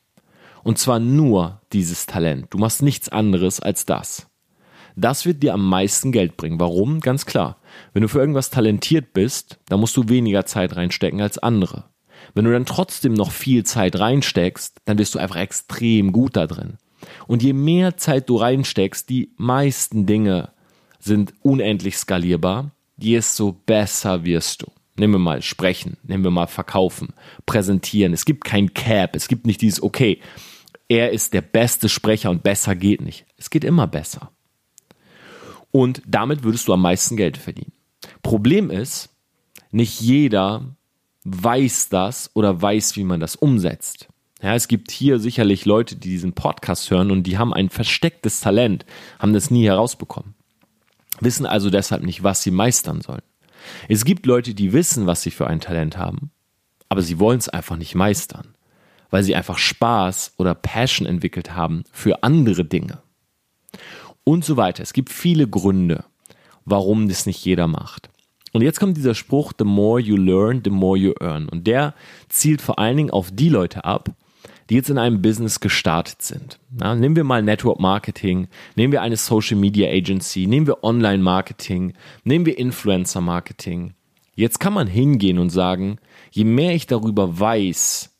Und 0.64 0.78
zwar 0.78 1.00
nur 1.00 1.60
dieses 1.72 2.06
Talent. 2.06 2.46
Du 2.50 2.58
machst 2.58 2.82
nichts 2.82 3.08
anderes 3.08 3.60
als 3.60 3.84
das. 3.84 4.28
Das 4.94 5.26
wird 5.26 5.42
dir 5.42 5.54
am 5.54 5.68
meisten 5.68 6.12
Geld 6.12 6.36
bringen. 6.36 6.60
Warum? 6.60 7.00
Ganz 7.00 7.26
klar. 7.26 7.56
Wenn 7.92 8.02
du 8.02 8.08
für 8.08 8.20
irgendwas 8.20 8.50
talentiert 8.50 9.12
bist, 9.12 9.58
dann 9.68 9.80
musst 9.80 9.96
du 9.96 10.08
weniger 10.08 10.44
Zeit 10.46 10.76
reinstecken 10.76 11.20
als 11.20 11.38
andere. 11.38 11.84
Wenn 12.34 12.44
du 12.44 12.52
dann 12.52 12.66
trotzdem 12.66 13.12
noch 13.12 13.30
viel 13.30 13.64
Zeit 13.64 13.98
reinsteckst, 13.98 14.80
dann 14.84 14.96
bist 14.96 15.14
du 15.14 15.18
einfach 15.18 15.36
extrem 15.36 16.12
gut 16.12 16.36
da 16.36 16.46
drin. 16.46 16.78
Und 17.26 17.42
je 17.42 17.52
mehr 17.52 17.96
Zeit 17.96 18.28
du 18.28 18.36
reinsteckst, 18.36 19.08
die 19.08 19.32
meisten 19.36 20.06
Dinge 20.06 20.52
sind 20.98 21.34
unendlich 21.42 21.96
skalierbar, 21.96 22.70
desto 22.96 23.52
besser 23.52 24.24
wirst 24.24 24.62
du. 24.62 24.66
Nehmen 24.96 25.14
wir 25.14 25.18
mal 25.18 25.42
sprechen, 25.42 25.96
nehmen 26.04 26.22
wir 26.22 26.30
mal 26.30 26.46
verkaufen, 26.46 27.14
präsentieren. 27.46 28.12
Es 28.12 28.24
gibt 28.24 28.44
kein 28.44 28.72
Cap, 28.74 29.16
es 29.16 29.26
gibt 29.26 29.46
nicht 29.46 29.60
dieses, 29.60 29.82
okay, 29.82 30.20
er 30.88 31.10
ist 31.10 31.32
der 31.32 31.40
beste 31.40 31.88
Sprecher 31.88 32.30
und 32.30 32.42
besser 32.42 32.76
geht 32.76 33.00
nicht. 33.00 33.24
Es 33.36 33.50
geht 33.50 33.64
immer 33.64 33.86
besser. 33.86 34.30
Und 35.70 36.02
damit 36.06 36.44
würdest 36.44 36.68
du 36.68 36.74
am 36.74 36.82
meisten 36.82 37.16
Geld 37.16 37.38
verdienen. 37.38 37.72
Problem 38.22 38.70
ist, 38.70 39.08
nicht 39.70 40.00
jeder 40.00 40.76
weiß 41.24 41.88
das 41.88 42.30
oder 42.34 42.60
weiß, 42.60 42.96
wie 42.96 43.04
man 43.04 43.20
das 43.20 43.36
umsetzt. 43.36 44.08
Ja, 44.42 44.54
es 44.54 44.66
gibt 44.66 44.90
hier 44.90 45.20
sicherlich 45.20 45.66
Leute, 45.66 45.94
die 45.94 46.08
diesen 46.08 46.32
Podcast 46.32 46.90
hören 46.90 47.10
und 47.10 47.24
die 47.24 47.38
haben 47.38 47.54
ein 47.54 47.68
verstecktes 47.68 48.40
Talent, 48.40 48.84
haben 49.20 49.32
das 49.32 49.50
nie 49.50 49.64
herausbekommen 49.66 50.34
wissen 51.24 51.46
also 51.46 51.70
deshalb 51.70 52.02
nicht, 52.02 52.22
was 52.22 52.42
sie 52.42 52.50
meistern 52.50 53.00
sollen. 53.00 53.22
Es 53.88 54.04
gibt 54.04 54.26
Leute, 54.26 54.54
die 54.54 54.72
wissen, 54.72 55.06
was 55.06 55.22
sie 55.22 55.30
für 55.30 55.46
ein 55.46 55.60
Talent 55.60 55.96
haben, 55.96 56.30
aber 56.88 57.02
sie 57.02 57.18
wollen 57.18 57.38
es 57.38 57.48
einfach 57.48 57.76
nicht 57.76 57.94
meistern, 57.94 58.54
weil 59.10 59.22
sie 59.22 59.36
einfach 59.36 59.58
Spaß 59.58 60.34
oder 60.36 60.54
Passion 60.54 61.06
entwickelt 61.06 61.54
haben 61.54 61.84
für 61.92 62.22
andere 62.22 62.64
Dinge. 62.64 63.02
Und 64.24 64.44
so 64.44 64.56
weiter. 64.56 64.82
Es 64.82 64.92
gibt 64.92 65.10
viele 65.10 65.48
Gründe, 65.48 66.04
warum 66.64 67.08
das 67.08 67.26
nicht 67.26 67.44
jeder 67.44 67.66
macht. 67.66 68.10
Und 68.52 68.62
jetzt 68.62 68.78
kommt 68.78 68.96
dieser 68.96 69.14
Spruch, 69.14 69.52
the 69.58 69.64
more 69.64 70.00
you 70.00 70.16
learn, 70.16 70.60
the 70.62 70.70
more 70.70 70.98
you 70.98 71.14
earn. 71.20 71.48
Und 71.48 71.66
der 71.66 71.94
zielt 72.28 72.60
vor 72.60 72.78
allen 72.78 72.96
Dingen 72.96 73.10
auf 73.10 73.30
die 73.32 73.48
Leute 73.48 73.84
ab, 73.84 74.10
die 74.68 74.74
jetzt 74.74 74.90
in 74.90 74.98
einem 74.98 75.22
Business 75.22 75.60
gestartet 75.60 76.22
sind. 76.22 76.58
Ja, 76.80 76.94
nehmen 76.94 77.16
wir 77.16 77.24
mal 77.24 77.42
Network 77.42 77.80
Marketing, 77.80 78.48
nehmen 78.76 78.92
wir 78.92 79.02
eine 79.02 79.16
Social 79.16 79.56
Media 79.56 79.90
Agency, 79.90 80.46
nehmen 80.46 80.66
wir 80.66 80.84
Online 80.84 81.22
Marketing, 81.22 81.94
nehmen 82.24 82.46
wir 82.46 82.58
Influencer 82.58 83.20
Marketing. 83.20 83.94
Jetzt 84.34 84.60
kann 84.60 84.72
man 84.72 84.86
hingehen 84.86 85.38
und 85.38 85.50
sagen, 85.50 85.98
je 86.30 86.44
mehr 86.44 86.74
ich 86.74 86.86
darüber 86.86 87.38
weiß, 87.38 88.10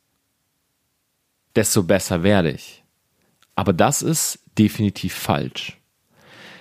desto 1.55 1.83
besser 1.83 2.23
werde 2.23 2.53
ich. 2.53 2.83
Aber 3.55 3.73
das 3.73 4.03
ist 4.03 4.41
definitiv 4.59 5.15
falsch. 5.15 5.79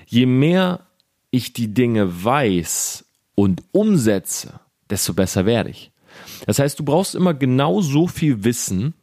Je 0.05 0.25
mehr 0.25 0.87
ich 1.31 1.53
die 1.53 1.73
Dinge 1.73 2.23
weiß 2.23 3.05
und 3.35 3.63
umsetze, 3.71 4.59
desto 4.89 5.13
besser 5.13 5.45
werde 5.45 5.69
ich. 5.69 5.91
Das 6.45 6.59
heißt, 6.59 6.79
du 6.79 6.83
brauchst 6.83 7.15
immer 7.15 7.33
genau 7.33 7.81
so 7.81 8.07
viel 8.07 8.43
Wissen, 8.43 8.93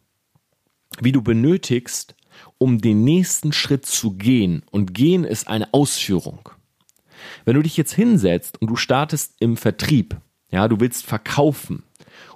wie 1.00 1.12
du 1.12 1.22
benötigst, 1.22 2.14
um 2.58 2.80
den 2.80 3.04
nächsten 3.04 3.52
Schritt 3.52 3.86
zu 3.86 4.12
gehen. 4.12 4.62
Und 4.70 4.94
gehen 4.94 5.24
ist 5.24 5.48
eine 5.48 5.72
Ausführung. 5.72 6.50
Wenn 7.44 7.54
du 7.54 7.62
dich 7.62 7.76
jetzt 7.76 7.92
hinsetzt 7.92 8.60
und 8.60 8.68
du 8.68 8.76
startest 8.76 9.34
im 9.40 9.56
Vertrieb, 9.56 10.16
ja, 10.50 10.68
du 10.68 10.80
willst 10.80 11.04
verkaufen 11.04 11.82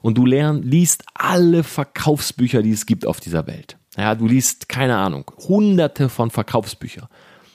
und 0.00 0.18
du 0.18 0.26
lernst, 0.26 0.64
liest 0.64 1.04
alle 1.14 1.64
Verkaufsbücher, 1.64 2.62
die 2.62 2.72
es 2.72 2.86
gibt 2.86 3.06
auf 3.06 3.20
dieser 3.20 3.46
Welt. 3.46 3.78
Ja, 3.96 4.14
du 4.14 4.26
liest, 4.26 4.68
keine 4.68 4.96
Ahnung, 4.96 5.30
hunderte 5.48 6.08
von 6.08 6.30
Verkaufsbüchern. 6.30 7.08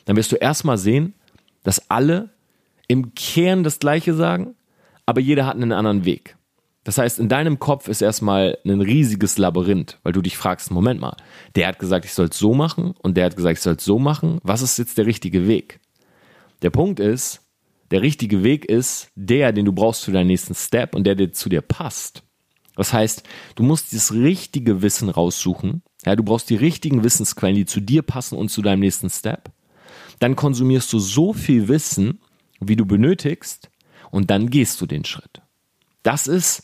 Dann 0.06 0.16
wirst 0.16 0.32
du 0.32 0.36
erstmal 0.36 0.78
sehen, 0.78 1.14
dass 1.64 1.90
alle 1.90 2.30
im 2.88 3.14
Kern 3.16 3.64
das 3.64 3.80
Gleiche 3.80 4.14
sagen, 4.14 4.56
aber 5.06 5.22
jeder 5.22 5.46
hat 5.46 5.56
einen 5.56 5.72
anderen 5.72 6.06
Weg. 6.06 6.38
Das 6.84 6.98
heißt, 6.98 7.20
in 7.20 7.28
deinem 7.28 7.60
Kopf 7.60 7.90
ist 7.90 8.02
erstmal 8.02 8.58
ein 8.64 8.80
riesiges 8.80 9.38
Labyrinth, 9.38 10.00
weil 10.04 10.14
du 10.14 10.22
dich 10.22 10.38
fragst, 10.38 10.72
Moment 10.72 11.02
mal, 11.02 11.18
der 11.56 11.68
hat 11.68 11.80
gesagt, 11.80 12.06
ich 12.06 12.14
soll 12.14 12.28
es 12.28 12.38
so 12.38 12.54
machen 12.54 12.94
und 13.02 13.18
der 13.18 13.26
hat 13.26 13.36
gesagt, 13.36 13.58
ich 13.58 13.64
soll 13.64 13.76
es 13.76 13.84
so 13.84 14.00
machen. 14.00 14.40
Was 14.44 14.62
ist 14.62 14.78
jetzt 14.78 14.98
der 14.98 15.06
richtige 15.06 15.48
Weg? 15.50 15.82
Der 16.62 16.70
Punkt 16.70 17.02
ist, 17.02 17.42
der 17.92 18.02
richtige 18.02 18.44
Weg 18.44 18.66
ist 18.66 19.12
der, 19.16 19.52
den 19.52 19.66
du 19.66 19.74
brauchst 19.74 20.06
für 20.06 20.12
deinen 20.14 20.28
nächsten 20.28 20.56
Step 20.56 20.96
und 20.96 21.04
der, 21.04 21.16
der 21.16 21.34
zu 21.34 21.50
dir 21.50 21.62
passt. 21.62 22.24
Das 22.78 22.94
heißt, 22.94 23.24
du 23.56 23.64
musst 23.64 23.94
das 23.94 24.14
richtige 24.14 24.82
Wissen 24.82 25.10
raussuchen. 25.10 25.82
Ja, 26.06 26.16
du 26.16 26.24
brauchst 26.24 26.50
die 26.50 26.56
richtigen 26.56 27.04
Wissensquellen, 27.04 27.56
die 27.56 27.66
zu 27.66 27.82
dir 27.82 28.02
passen 28.02 28.38
und 28.38 28.50
zu 28.50 28.62
deinem 28.62 28.80
nächsten 28.80 29.10
Step. 29.10 29.52
Dann 30.20 30.36
konsumierst 30.36 30.94
du 30.94 31.00
so 31.00 31.34
viel 31.34 31.68
Wissen, 31.68 32.20
wie 32.60 32.76
du 32.76 32.86
benötigst, 32.86 33.70
und 34.10 34.30
dann 34.30 34.50
gehst 34.50 34.80
du 34.82 34.86
den 34.86 35.06
Schritt. 35.06 35.42
Das 36.04 36.28
ist 36.28 36.64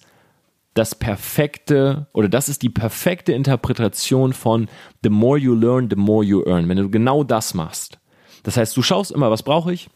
das 0.74 0.96
perfekte 0.96 2.08
oder 2.14 2.30
das 2.30 2.50
ist 2.50 2.62
die 2.62 2.70
perfekte 2.70 3.34
Interpretation 3.34 4.34
von 4.34 4.70
the 5.04 5.10
more 5.10 5.38
you 5.38 5.54
learn, 5.54 5.90
the 5.90 5.96
more 5.96 6.24
you 6.24 6.44
earn. 6.46 6.68
Wenn 6.68 6.78
du 6.78 6.90
genau 6.90 7.24
das 7.24 7.54
machst. 7.54 8.00
Das 8.44 8.58
heißt, 8.58 8.76
du 8.76 8.82
schaust 8.82 9.12
immer, 9.12 9.30
was 9.30 9.44
brauche 9.44 9.74
ich? 9.74 9.90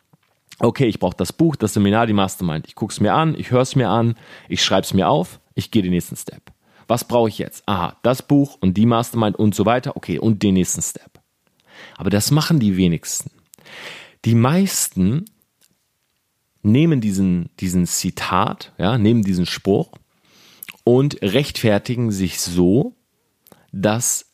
Okay, 0.59 0.85
ich 0.85 0.99
brauche 0.99 1.17
das 1.17 1.33
Buch, 1.33 1.55
das 1.55 1.73
Seminar, 1.73 2.07
die 2.07 2.13
Mastermind. 2.13 2.67
Ich 2.67 2.75
gucke 2.75 2.91
es 2.91 2.99
mir 2.99 3.13
an, 3.13 3.35
ich 3.37 3.51
höre 3.51 3.61
es 3.61 3.75
mir 3.75 3.89
an, 3.89 4.15
ich 4.49 4.63
schreibe 4.63 4.83
es 4.83 4.93
mir 4.93 5.07
auf, 5.07 5.39
ich 5.55 5.71
gehe 5.71 5.83
den 5.83 5.91
nächsten 5.91 6.15
Step. 6.15 6.51
Was 6.87 7.03
brauche 7.03 7.29
ich 7.29 7.37
jetzt? 7.37 7.63
Aha, 7.67 7.97
das 8.01 8.21
Buch 8.21 8.57
und 8.61 8.75
die 8.75 8.85
Mastermind 8.85 9.35
und 9.35 9.53
so 9.53 9.65
weiter. 9.65 9.95
Okay, 9.97 10.19
und 10.19 10.41
den 10.41 10.53
nächsten 10.53 10.81
Step. 10.81 11.19
Aber 11.97 12.09
das 12.09 12.31
machen 12.31 12.59
die 12.59 12.77
wenigsten. 12.77 13.29
Die 14.25 14.35
meisten 14.35 15.25
nehmen 16.61 17.01
diesen, 17.01 17.49
diesen 17.59 17.85
Zitat, 17.85 18.73
ja, 18.77 18.97
nehmen 18.97 19.23
diesen 19.23 19.45
Spruch 19.45 19.91
und 20.83 21.21
rechtfertigen 21.21 22.11
sich 22.11 22.39
so, 22.39 22.95
dass 23.71 24.27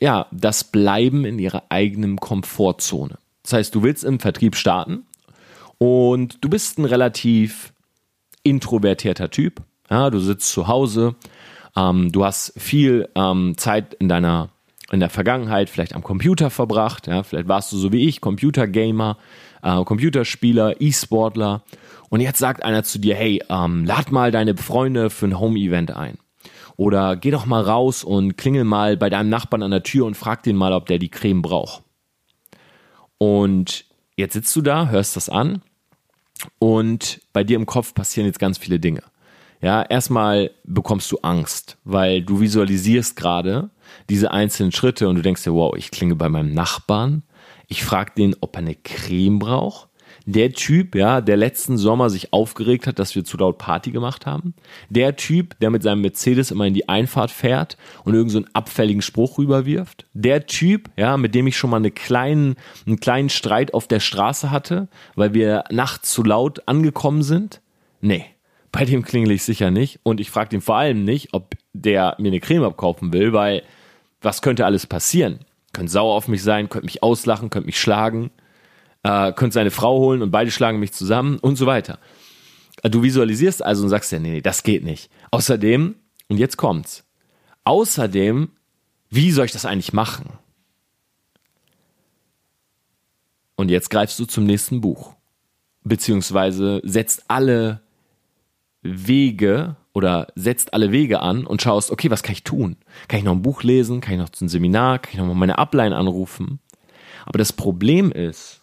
ja, 0.00 0.26
das 0.32 0.64
Bleiben 0.64 1.24
in 1.24 1.38
ihrer 1.38 1.64
eigenen 1.68 2.16
Komfortzone. 2.16 3.18
Das 3.42 3.52
heißt, 3.52 3.74
du 3.74 3.82
willst 3.82 4.04
im 4.04 4.18
Vertrieb 4.18 4.56
starten 4.56 5.04
und 5.78 6.38
du 6.42 6.48
bist 6.48 6.78
ein 6.78 6.84
relativ 6.84 7.72
introvertierter 8.42 9.30
Typ. 9.30 9.62
Ja, 9.90 10.10
du 10.10 10.20
sitzt 10.20 10.50
zu 10.52 10.68
Hause, 10.68 11.16
ähm, 11.76 12.12
du 12.12 12.24
hast 12.24 12.52
viel 12.56 13.08
ähm, 13.14 13.54
Zeit 13.56 13.94
in 13.94 14.08
deiner 14.08 14.50
in 14.90 15.00
der 15.00 15.10
Vergangenheit 15.10 15.70
vielleicht 15.70 15.94
am 15.94 16.02
Computer 16.02 16.50
verbracht. 16.50 17.06
Ja, 17.06 17.22
vielleicht 17.22 17.48
warst 17.48 17.72
du 17.72 17.76
so 17.76 17.92
wie 17.92 18.08
ich 18.08 18.20
Computergamer, 18.20 19.18
äh, 19.62 19.84
Computerspieler, 19.84 20.80
E-Sportler 20.80 21.62
und 22.10 22.20
jetzt 22.20 22.38
sagt 22.38 22.64
einer 22.64 22.82
zu 22.82 22.98
dir, 22.98 23.14
hey, 23.14 23.42
ähm, 23.48 23.84
lad 23.84 24.10
mal 24.10 24.32
deine 24.32 24.56
Freunde 24.56 25.10
für 25.10 25.26
ein 25.26 25.38
Home-Event 25.38 25.96
ein. 25.96 26.18
Oder 26.76 27.16
geh 27.16 27.30
doch 27.30 27.46
mal 27.46 27.62
raus 27.62 28.04
und 28.04 28.36
klingel 28.36 28.64
mal 28.64 28.96
bei 28.96 29.10
deinem 29.10 29.28
Nachbarn 29.28 29.62
an 29.62 29.70
der 29.70 29.82
Tür 29.82 30.06
und 30.06 30.16
frag 30.16 30.42
den 30.42 30.56
mal, 30.56 30.72
ob 30.72 30.86
der 30.86 30.98
die 30.98 31.10
Creme 31.10 31.42
braucht. 31.42 31.82
Und 33.18 33.84
jetzt 34.16 34.32
sitzt 34.32 34.56
du 34.56 34.62
da, 34.62 34.88
hörst 34.88 35.14
das 35.14 35.28
an 35.28 35.62
und 36.58 37.20
bei 37.32 37.44
dir 37.44 37.56
im 37.56 37.66
Kopf 37.66 37.94
passieren 37.94 38.26
jetzt 38.26 38.38
ganz 38.38 38.58
viele 38.58 38.80
Dinge. 38.80 39.02
Ja, 39.60 39.82
erstmal 39.82 40.52
bekommst 40.64 41.12
du 41.12 41.18
Angst, 41.18 41.76
weil 41.84 42.22
du 42.22 42.40
visualisierst 42.40 43.14
gerade 43.14 43.70
diese 44.08 44.30
einzelnen 44.30 44.72
Schritte 44.72 45.08
und 45.08 45.16
du 45.16 45.22
denkst 45.22 45.44
dir, 45.44 45.54
wow, 45.54 45.74
ich 45.76 45.90
klinge 45.90 46.16
bei 46.16 46.28
meinem 46.28 46.52
Nachbarn, 46.54 47.22
ich 47.68 47.84
frage 47.84 48.12
den, 48.16 48.36
ob 48.40 48.56
er 48.56 48.60
eine 48.60 48.74
Creme 48.74 49.38
braucht 49.38 49.90
der 50.26 50.52
Typ, 50.52 50.94
ja, 50.94 51.20
der 51.20 51.36
letzten 51.36 51.76
Sommer 51.76 52.10
sich 52.10 52.32
aufgeregt 52.32 52.86
hat, 52.86 52.98
dass 52.98 53.14
wir 53.14 53.24
zu 53.24 53.36
laut 53.36 53.58
Party 53.58 53.90
gemacht 53.90 54.26
haben. 54.26 54.54
Der 54.88 55.16
Typ, 55.16 55.58
der 55.60 55.70
mit 55.70 55.82
seinem 55.82 56.02
Mercedes 56.02 56.50
immer 56.50 56.66
in 56.66 56.74
die 56.74 56.88
Einfahrt 56.88 57.30
fährt 57.30 57.76
und 58.04 58.14
irgendeinen 58.14 58.44
so 58.44 58.50
abfälligen 58.52 59.02
Spruch 59.02 59.38
rüberwirft. 59.38 60.06
Der 60.12 60.46
Typ, 60.46 60.90
ja, 60.96 61.16
mit 61.16 61.34
dem 61.34 61.46
ich 61.46 61.56
schon 61.56 61.70
mal 61.70 61.78
eine 61.78 61.90
kleinen, 61.90 62.56
einen 62.86 63.00
kleinen 63.00 63.28
Streit 63.28 63.74
auf 63.74 63.88
der 63.88 64.00
Straße 64.00 64.50
hatte, 64.50 64.88
weil 65.16 65.34
wir 65.34 65.64
nachts 65.70 66.12
zu 66.12 66.22
laut 66.22 66.62
angekommen 66.66 67.22
sind. 67.22 67.60
Nee, 68.00 68.26
bei 68.72 68.84
dem 68.84 69.02
klingel 69.02 69.32
ich 69.32 69.42
sicher 69.42 69.70
nicht. 69.70 70.00
Und 70.02 70.20
ich 70.20 70.30
frage 70.30 70.50
den 70.50 70.60
vor 70.60 70.76
allem 70.76 71.04
nicht, 71.04 71.32
ob 71.32 71.54
der 71.72 72.16
mir 72.18 72.28
eine 72.28 72.40
Creme 72.40 72.64
abkaufen 72.64 73.12
will, 73.12 73.32
weil 73.32 73.62
was 74.20 74.42
könnte 74.42 74.64
alles 74.64 74.86
passieren? 74.86 75.40
Könnte 75.72 75.92
sauer 75.92 76.14
auf 76.14 76.28
mich 76.28 76.42
sein, 76.42 76.68
könnte 76.68 76.86
mich 76.86 77.02
auslachen, 77.02 77.50
könnte 77.50 77.66
mich 77.66 77.80
schlagen 77.80 78.30
äh, 79.02 79.32
könnte 79.32 79.54
seine 79.54 79.70
Frau 79.70 79.98
holen 79.98 80.22
und 80.22 80.30
beide 80.30 80.50
schlagen 80.50 80.80
mich 80.80 80.92
zusammen 80.92 81.38
und 81.38 81.56
so 81.56 81.66
weiter. 81.66 81.98
Äh, 82.82 82.90
du 82.90 83.02
visualisierst 83.02 83.64
also 83.64 83.82
und 83.84 83.88
sagst 83.88 84.12
ja, 84.12 84.18
nee, 84.18 84.30
nee, 84.30 84.40
das 84.40 84.62
geht 84.62 84.84
nicht. 84.84 85.10
Außerdem, 85.30 85.96
und 86.28 86.38
jetzt 86.38 86.56
kommt's, 86.56 87.04
außerdem, 87.64 88.50
wie 89.08 89.32
soll 89.32 89.46
ich 89.46 89.52
das 89.52 89.64
eigentlich 89.64 89.92
machen? 89.92 90.38
Und 93.56 93.70
jetzt 93.70 93.90
greifst 93.90 94.18
du 94.18 94.24
zum 94.24 94.44
nächsten 94.44 94.80
Buch. 94.80 95.14
Beziehungsweise 95.82 96.80
setzt 96.84 97.24
alle 97.28 97.80
Wege 98.82 99.76
oder 99.92 100.28
setzt 100.34 100.72
alle 100.74 100.92
Wege 100.92 101.20
an 101.20 101.46
und 101.46 101.62
schaust, 101.62 101.90
okay, 101.90 102.10
was 102.10 102.22
kann 102.22 102.32
ich 102.32 102.44
tun? 102.44 102.76
Kann 103.08 103.18
ich 103.18 103.24
noch 103.24 103.32
ein 103.32 103.42
Buch 103.42 103.62
lesen? 103.62 104.00
Kann 104.00 104.14
ich 104.14 104.20
noch 104.20 104.28
zum 104.28 104.48
Seminar? 104.48 104.98
Kann 104.98 105.12
ich 105.12 105.18
noch 105.18 105.26
mal 105.26 105.34
meine 105.34 105.58
Ablein 105.58 105.92
anrufen? 105.92 106.60
Aber 107.26 107.38
das 107.38 107.52
Problem 107.52 108.12
ist, 108.12 108.62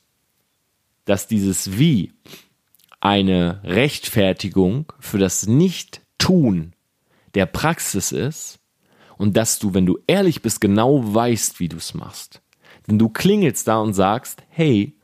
dass 1.05 1.27
dieses 1.27 1.77
Wie 1.77 2.13
eine 2.99 3.61
Rechtfertigung 3.63 4.91
für 4.99 5.17
das 5.17 5.47
Nicht-Tun 5.47 6.73
der 7.35 7.45
Praxis 7.45 8.11
ist 8.11 8.59
und 9.17 9.37
dass 9.37 9.59
du, 9.59 9.73
wenn 9.73 9.85
du 9.85 9.99
ehrlich 10.07 10.41
bist, 10.41 10.61
genau 10.61 11.13
weißt, 11.13 11.59
wie 11.59 11.69
du 11.69 11.77
es 11.77 11.93
machst. 11.93 12.41
Denn 12.87 12.97
du 12.97 13.09
klingelst 13.09 13.67
da 13.67 13.79
und 13.79 13.93
sagst, 13.93 14.43
hey, 14.49 14.97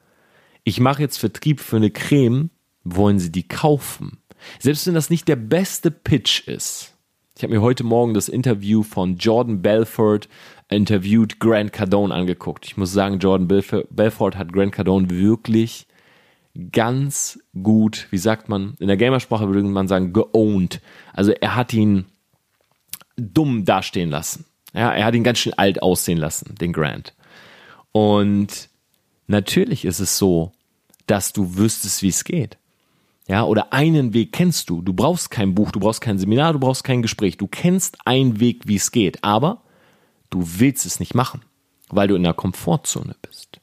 ich 0.64 0.80
mache 0.80 1.02
jetzt 1.02 1.18
Vertrieb 1.18 1.60
für 1.60 1.76
eine 1.76 1.92
Creme, 1.92 2.50
wollen 2.84 3.20
Sie 3.20 3.32
die 3.32 3.48
kaufen? 3.48 4.20
Selbst 4.60 4.88
wenn 4.88 4.94
das 4.94 5.10
nicht 5.10 5.28
der 5.28 5.36
beste 5.36 5.92
Pitch 5.92 6.48
ist. 6.48 6.94
Ich 7.36 7.44
habe 7.44 7.54
mir 7.54 7.62
heute 7.62 7.84
Morgen 7.84 8.14
das 8.14 8.30
Interview 8.30 8.84
von 8.84 9.18
Jordan 9.18 9.62
Belfort 9.62 10.28
interviewt 10.70 11.40
Grant 11.40 11.74
Cardone 11.74 12.14
angeguckt. 12.14 12.66
Ich 12.66 12.78
muss 12.78 12.92
sagen, 12.94 13.20
Jordan 13.20 13.48
Belfort 13.48 14.38
hat 14.38 14.54
Grant 14.54 14.72
Cardone 14.72 15.10
wirklich 15.10 15.88
ganz 16.72 17.40
gut, 17.62 18.08
wie 18.12 18.18
sagt 18.18 18.50
man, 18.50 18.76
in 18.80 18.88
der 18.88 18.98
Gamersprache 18.98 19.48
würde 19.48 19.64
man 19.64 19.88
sagen, 19.88 20.14
geowned. 20.14 20.82
Also 21.14 21.32
er 21.32 21.56
hat 21.56 21.74
ihn 21.74 22.06
dumm 23.18 23.66
dastehen 23.66 24.10
lassen. 24.10 24.46
Ja, 24.74 24.92
er 24.92 25.06
hat 25.06 25.16
ihn 25.16 25.24
ganz 25.24 25.40
schön 25.40 25.54
alt 25.54 25.82
aussehen 25.82 26.18
lassen, 26.18 26.56
den 26.56 26.74
Grant. 26.74 27.14
Und 27.92 28.70
natürlich 29.28 29.86
ist 29.86 30.00
es 30.00 30.18
so, 30.18 30.52
dass 31.08 31.34
du 31.34 31.58
wüsstest, 31.58 32.02
wie 32.02 32.10
es 32.10 32.24
geht. 32.24 32.58
Ja, 33.28 33.44
oder 33.44 33.72
einen 33.72 34.14
Weg 34.14 34.34
kennst 34.34 34.70
du. 34.70 34.82
Du 34.82 34.94
brauchst 34.94 35.32
kein 35.32 35.56
Buch, 35.56 35.72
du 35.72 35.80
brauchst 35.80 36.02
kein 36.02 36.20
Seminar, 36.20 36.54
du 36.54 36.60
brauchst 36.60 36.84
kein 36.84 37.02
Gespräch. 37.02 37.38
Du 37.38 37.48
kennst 37.48 37.98
einen 38.06 38.40
Weg, 38.40 38.64
wie 38.68 38.76
es 38.76 38.92
geht, 38.92 39.24
aber 39.24 39.62
du 40.30 40.44
willst 40.60 40.86
es 40.86 41.00
nicht 41.00 41.16
machen, 41.16 41.42
weil 41.90 42.08
du 42.08 42.16
in 42.16 42.24
der 42.24 42.34
Komfortzone 42.34 43.16
bist. 43.22 43.62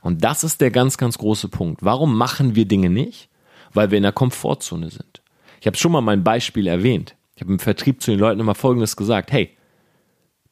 Und 0.00 0.24
das 0.24 0.44
ist 0.44 0.60
der 0.60 0.70
ganz, 0.70 0.96
ganz 0.96 1.18
große 1.18 1.48
Punkt. 1.48 1.82
Warum 1.84 2.16
machen 2.16 2.54
wir 2.54 2.64
Dinge 2.66 2.88
nicht? 2.88 3.28
Weil 3.74 3.90
wir 3.90 3.98
in 3.98 4.02
der 4.02 4.12
Komfortzone 4.12 4.90
sind. 4.90 5.22
Ich 5.60 5.66
habe 5.66 5.76
schon 5.76 5.92
mal 5.92 6.00
mein 6.00 6.24
Beispiel 6.24 6.66
erwähnt. 6.66 7.14
Ich 7.36 7.42
habe 7.42 7.52
im 7.52 7.58
Vertrieb 7.58 8.02
zu 8.02 8.10
den 8.10 8.20
Leuten 8.20 8.40
immer 8.40 8.54
Folgendes 8.54 8.96
gesagt. 8.96 9.30
Hey, 9.30 9.56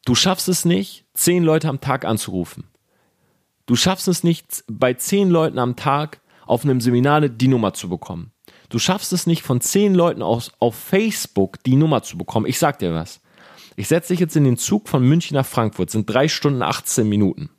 du 0.05 0.15
schaffst 0.15 0.49
es 0.49 0.65
nicht, 0.65 1.05
zehn 1.15 1.43
Leute 1.43 1.69
am 1.69 1.81
Tag 1.81 2.05
anzurufen. 2.05 2.65
Du 3.67 3.77
schaffst 3.77 4.09
es 4.09 4.23
nicht, 4.23 4.65
bei 4.69 4.95
zehn 4.95 5.31
Leuten 5.31 5.59
am 5.59 5.77
Tag 5.77 6.21
auf 6.47 6.65
einem 6.65 6.81
Seminar 6.81 7.29
die 7.29 7.49
Nummer 7.49 7.73
zu 7.73 7.89
bekommen. 7.89 8.33
Du 8.71 8.79
schaffst 8.79 9.13
es 9.13 9.27
nicht, 9.27 9.43
von 9.43 9.61
zehn 9.61 9.95
Leuten 9.95 10.23
aus, 10.23 10.53
auf 10.61 10.77
Facebook 10.77 11.63
die 11.65 11.77
Nummer 11.77 12.03
zu 12.03 12.17
bekommen. 12.17 12.47
Ich 12.47 12.59
sag 12.59 12.79
dir 12.79 12.95
was. 12.95 13.21
Ich 13.77 13.89
setze 13.89 14.13
dich 14.13 14.21
jetzt 14.21 14.37
in 14.37 14.45
den 14.45 14.57
Zug 14.57 14.89
von 14.89 15.07
München 15.07 15.35
nach 15.35 15.47
Frankfurt, 15.47 15.91
sind 15.91 16.09
drei 16.09 16.29
Stunden 16.29 16.63
18 16.63 17.09
Minuten. 17.09 17.51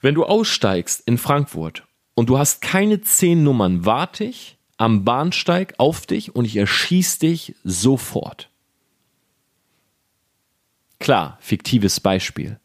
Wenn 0.00 0.14
du 0.14 0.24
aussteigst 0.24 1.02
in 1.06 1.18
Frankfurt 1.18 1.84
und 2.14 2.28
du 2.28 2.38
hast 2.38 2.62
keine 2.62 3.00
zehn 3.00 3.42
Nummern, 3.42 3.84
warte 3.84 4.24
ich 4.24 4.56
am 4.76 5.04
Bahnsteig 5.04 5.74
auf 5.78 6.06
dich 6.06 6.34
und 6.34 6.44
ich 6.44 6.56
erschieß 6.56 7.18
dich 7.18 7.54
sofort. 7.64 8.50
Klar, 11.00 11.38
fiktives 11.40 11.98
Beispiel. 11.98 12.60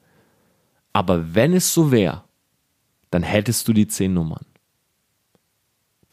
Aber 0.93 1.33
wenn 1.33 1.53
es 1.53 1.73
so 1.73 1.91
wäre, 1.91 2.23
dann 3.09 3.23
hättest 3.23 3.67
du 3.67 3.73
die 3.73 3.87
zehn 3.87 4.13
Nummern. 4.13 4.45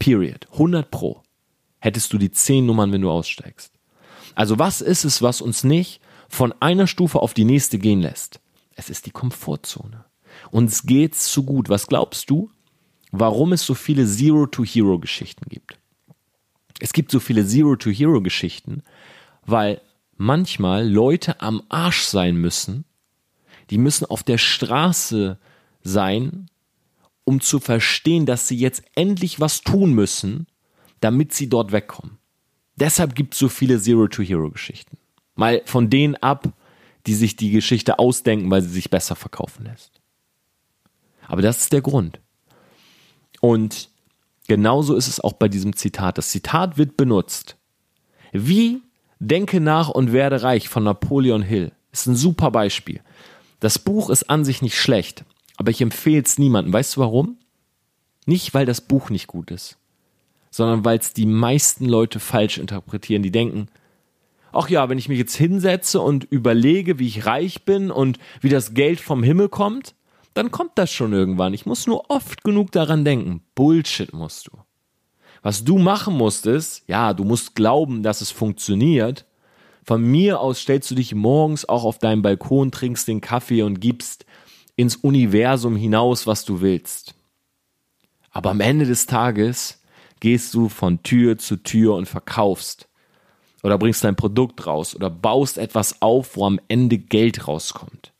Period. 0.04 0.46
100 0.52 0.90
Pro. 0.90 1.23
Hättest 1.78 2.12
du 2.12 2.18
die 2.18 2.30
zehn 2.30 2.66
Nummern, 2.66 2.92
wenn 2.92 3.00
du 3.00 3.11
aussteigst. 3.11 3.73
Also 4.34 4.58
was 4.58 4.82
ist 4.82 5.04
es, 5.04 5.23
was 5.23 5.40
uns 5.40 5.64
nicht 5.64 6.02
von 6.28 6.52
einer 6.61 6.87
Stufe 6.87 7.20
auf 7.20 7.32
die 7.32 7.46
nächste 7.46 7.78
gehen 7.78 8.02
lässt? 8.02 8.38
Es 8.76 8.90
ist 8.90 9.06
die 9.06 9.12
Komfortzone. 9.12 10.04
Uns 10.50 10.82
geht's 10.82 11.32
zu 11.32 11.44
gut. 11.44 11.70
Was 11.70 11.87
glaubst 11.87 12.28
du, 12.28 12.50
warum 13.12 13.54
es 13.54 13.64
so 13.64 13.73
viele 13.73 14.06
Zero-to-Hero-Geschichten 14.06 15.49
gibt? 15.49 15.78
Es 16.80 16.92
gibt 16.92 17.11
so 17.11 17.18
viele 17.18 17.46
Zero-to-Hero-Geschichten, 17.46 18.82
weil 19.46 19.80
manchmal 20.18 20.87
Leute 20.87 21.40
am 21.40 21.62
Arsch 21.70 22.02
sein 22.02 22.37
müssen, 22.37 22.84
die 23.70 23.78
müssen 23.78 24.04
auf 24.04 24.23
der 24.23 24.37
Straße 24.37 25.38
sein, 25.82 26.50
um 27.25 27.40
zu 27.40 27.61
verstehen, 27.61 28.26
dass 28.26 28.49
sie 28.49 28.57
jetzt 28.57 28.83
endlich 28.95 29.40
was 29.40 29.62
tun 29.62 29.93
müssen, 29.93 30.47
damit 31.00 31.33
sie 31.33 31.49
dort 31.49 31.73
wegkommen. 31.73 32.19
Deshalb 32.76 33.14
gibt 33.14 33.35
es 33.35 33.40
so 33.40 33.49
viele 33.49 33.81
Zero-to-Hero-Geschichten. 33.81 34.99
Mal 35.35 35.62
von 35.64 35.90
denen 35.90 36.16
ab, 36.16 36.52
die 37.07 37.14
sich 37.14 37.37
die 37.37 37.50
Geschichte 37.50 37.99
ausdenken, 37.99 38.50
weil 38.50 38.62
sie 38.62 38.71
sich 38.71 38.90
besser 38.90 39.16
verkaufen 39.16 39.64
lässt. 39.64 40.00
Aber 41.26 41.43
das 41.43 41.59
ist 41.59 41.73
der 41.73 41.83
Grund. 41.83 42.21
Und 43.40 43.90
genauso 44.49 44.95
ist 44.95 45.09
es 45.09 45.21
auch 45.21 45.35
bei 45.35 45.49
diesem 45.49 45.76
Zitat. 45.76 46.19
Das 46.19 46.31
Zitat 46.31 46.78
wird 46.78 46.97
benutzt. 46.97 47.57
Wie 48.33 48.83
Denke 49.19 49.61
nach 49.61 49.88
und 49.88 50.12
werde 50.12 50.43
reich 50.43 50.69
von 50.69 50.85
Napoleon 50.85 51.43
Hill. 51.43 51.73
Ist 51.93 52.07
ein 52.07 52.16
super 52.16 52.50
Beispiel. 52.50 53.00
Das 53.61 53.78
Buch 53.78 54.11
ist 54.11 54.28
an 54.28 54.45
sich 54.45 54.61
nicht 54.61 54.78
schlecht, 54.78 55.25
aber 55.56 55.70
ich 55.70 55.80
empfehle 55.80 56.23
es 56.23 56.38
niemandem. 56.38 56.73
Weißt 56.73 56.96
du 56.96 57.00
warum? 57.00 57.38
Nicht, 58.26 58.54
weil 58.54 58.66
das 58.66 58.80
Buch 58.80 59.11
nicht 59.11 59.26
gut 59.26 59.50
ist, 59.50 59.78
sondern 60.50 60.84
weil 60.84 60.99
es 60.99 61.12
die 61.12 61.26
meisten 61.26 61.87
Leute 61.87 62.20
falsch 62.20 62.58
interpretieren. 62.58 63.23
Die 63.23 63.30
denken, 63.30 63.68
ach 64.52 64.68
ja, 64.68 64.88
wenn 64.88 64.99
ich 64.99 65.08
mich 65.08 65.18
jetzt 65.18 65.37
hinsetze 65.37 66.00
und 66.00 66.25
überlege, 66.25 66.99
wie 66.99 67.06
ich 67.06 67.26
reich 67.26 67.64
bin 67.64 67.90
und 67.90 68.18
wie 68.40 68.49
das 68.49 68.75
Geld 68.75 69.00
vom 69.00 69.23
Himmel 69.23 69.49
kommt, 69.49 69.94
dann 70.32 70.50
kommt 70.50 70.73
das 70.76 70.90
schon 70.90 71.12
irgendwann. 71.12 71.54
Ich 71.54 71.66
muss 71.66 71.87
nur 71.87 72.11
oft 72.11 72.42
genug 72.42 72.73
daran 72.73 73.04
denken. 73.04 73.42
Bullshit 73.54 74.12
musst 74.12 74.49
du. 74.49 74.52
Was 75.42 75.62
du 75.62 75.78
machen 75.78 76.16
musst 76.16 76.46
ist, 76.46 76.82
ja, 76.88 77.12
du 77.12 77.23
musst 77.23 77.54
glauben, 77.54 78.02
dass 78.02 78.20
es 78.20 78.30
funktioniert, 78.30 79.26
von 79.84 80.02
mir 80.02 80.40
aus 80.40 80.61
stellst 80.61 80.90
du 80.90 80.94
dich 80.94 81.14
morgens 81.14 81.68
auch 81.68 81.84
auf 81.84 81.99
deinen 81.99 82.23
Balkon, 82.23 82.73
trinkst 82.73 83.06
den 83.06 83.20
Kaffee 83.20 83.62
und 83.62 83.80
gibst 83.80 84.25
ins 84.76 84.97
Universum 84.97 85.76
hinaus, 85.76 86.26
was 86.26 86.45
du 86.45 86.60
willst. 86.60 87.15
Aber 88.30 88.50
am 88.50 88.60
Ende 88.60 88.84
des 88.87 89.06
Tages 89.06 89.80
gehst 90.21 90.54
du 90.54 90.69
von 90.69 91.02
Tür 91.02 91.39
zu 91.39 91.56
Tür 91.56 91.95
und 91.95 92.06
verkaufst 92.06 92.89
oder 93.63 93.78
bringst 93.78 94.04
dein 94.04 94.17
Produkt 94.17 94.67
raus 94.67 94.95
oder 94.95 95.08
baust 95.10 95.58
etwas 95.58 96.02
auf, 96.02 96.37
wo 96.37 96.47
am 96.47 96.60
Ende 96.69 96.99
Geld 96.99 97.47
rauskommt. 97.49 98.13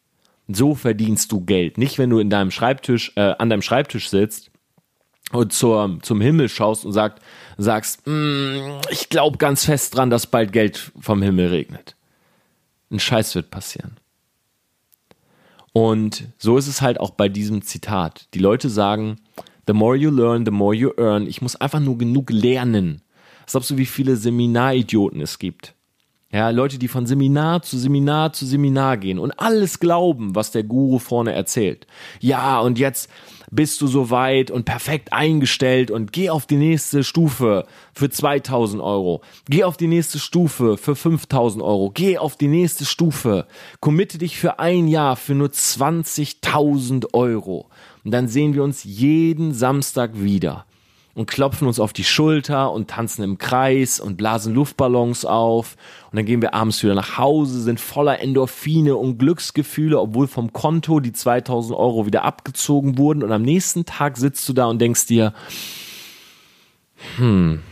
So 0.49 0.75
verdienst 0.75 1.33
du 1.33 1.41
Geld. 1.41 1.79
Nicht, 1.79 1.99
wenn 1.99 2.11
du 2.11 2.19
in 2.19 2.31
deinem 2.31 2.51
Schreibtisch, 2.51 3.13
äh, 3.17 3.35
an 3.39 3.51
deinem 3.51 3.63
Schreibtisch 3.63 4.09
sitzt 4.09 4.51
und 5.33 5.53
zur, 5.53 5.99
zum 6.03 6.21
Himmel 6.21 6.49
schaust 6.49 6.85
und 6.85 6.93
sagt, 6.93 7.23
sagst, 7.57 8.07
mm, 8.07 8.81
ich 8.91 9.09
glaube 9.09 9.39
ganz 9.39 9.65
fest 9.65 9.97
dran, 9.97 10.11
dass 10.11 10.27
bald 10.27 10.53
Geld 10.53 10.93
vom 11.01 11.23
Himmel 11.23 11.49
regnet. 11.49 11.97
Ein 12.91 13.01
Scheiß 13.01 13.35
wird 13.35 13.51
passieren. 13.51 13.97
Und 15.77 16.29
so 16.39 16.57
ist 16.57 16.69
es 16.69 16.81
halt 16.83 17.01
auch 17.01 17.11
bei 17.11 17.29
diesem 17.29 17.63
Zitat. 17.63 18.29
Die 18.33 18.39
Leute 18.39 18.71
sagen, 18.71 19.17
the 19.67 19.73
more 19.73 19.97
you 19.97 20.09
learn, 20.09 20.45
the 20.45 20.53
more 20.53 20.73
you 20.73 20.93
earn. 20.97 21.27
Ich 21.27 21.43
muss 21.43 21.57
einfach 21.57 21.81
nur 21.81 21.99
genug 21.99 22.31
lernen. 22.31 23.03
Was 23.43 23.53
glaubst 23.53 23.71
du, 23.71 23.77
wie 23.77 23.85
viele 23.85 24.15
Seminaridioten 24.15 25.21
es 25.21 25.41
gibt? 25.41 25.75
Ja, 26.35 26.51
Leute, 26.51 26.81
die 26.81 26.89
von 26.89 27.07
Seminar 27.07 27.63
zu 27.63 27.79
Seminar 27.79 28.33
zu 28.33 28.45
Seminar 28.45 28.97
gehen 28.97 29.21
und 29.21 29.39
alles 29.39 29.79
glauben, 29.79 30.35
was 30.35 30.51
der 30.51 30.65
Guru 30.65 30.99
vorne 30.99 31.33
erzählt. 31.33 31.87
Ja, 32.19 32.59
und 32.59 32.77
jetzt 32.77 33.09
bist 33.53 33.81
du 33.81 33.87
soweit 33.87 34.51
und 34.51 34.65
perfekt 34.65 35.13
eingestellt 35.13 35.93
und 35.93 36.13
geh 36.13 36.31
auf 36.31 36.47
die 36.47 36.57
nächste 36.57 37.05
Stufe 37.05 37.67
für 37.93 38.11
2000 38.11 38.83
Euro. 38.83 39.23
Geh 39.49 39.63
auf 39.63 39.77
die 39.77 39.87
nächste 39.87 40.19
Stufe 40.19 40.77
für 40.77 40.97
5000 40.97 41.63
Euro. 41.63 41.93
Geh 41.95 42.19
auf 42.19 42.35
die 42.35 42.49
nächste 42.49 42.85
Stufe. 42.85 43.47
Committe 43.79 44.19
dich 44.19 44.37
für 44.37 44.59
ein 44.59 44.89
Jahr 44.89 45.15
für 45.15 45.37
nur 45.37 45.51
20.000 45.51 47.15
Euro. 47.15 47.69
Und 48.05 48.11
dann 48.11 48.27
sehen 48.27 48.55
wir 48.55 48.65
uns 48.65 48.83
jeden 48.83 49.55
Samstag 49.55 50.21
wieder 50.21 50.67
und 51.15 51.27
klopfen 51.27 51.69
uns 51.69 51.79
auf 51.79 51.93
die 51.93 52.05
Schulter 52.05 52.73
und 52.73 52.91
tanzen 52.91 53.23
im 53.23 53.39
Kreis 53.39 54.01
und 54.01 54.17
blasen 54.17 54.55
Luftballons 54.55 55.25
auf. 55.25 55.77
Und 56.11 56.17
dann 56.17 56.27
gehen 56.27 56.43
wir 56.43 56.55
abends 56.55 56.83
wieder 56.83 56.95
nach 56.95 57.19
Hause, 57.19 57.61
sind 57.63 57.81
voller 57.81 58.21
Endorphine 58.21 58.97
und 58.97 59.19
Glücksgefühle, 59.19 59.99
obwohl 59.99 60.27
vom 60.27 60.53
Konto 60.53 61.01
die 61.01 61.13
2000 61.13 61.79
Euro 61.79 62.07
wieder 62.07 62.25
abgezogen 62.25 62.99
wurden. 62.99 63.23
Und 63.23 63.33
am 63.33 63.43
nächsten 63.43 63.85
Tag 63.85 64.17
sitzt 64.17 64.49
du 64.49 64.53
da 64.53 64.67
und 64.67 64.81
denkst 64.81 65.07
dir, 65.07 65.33
hm, 67.17 67.63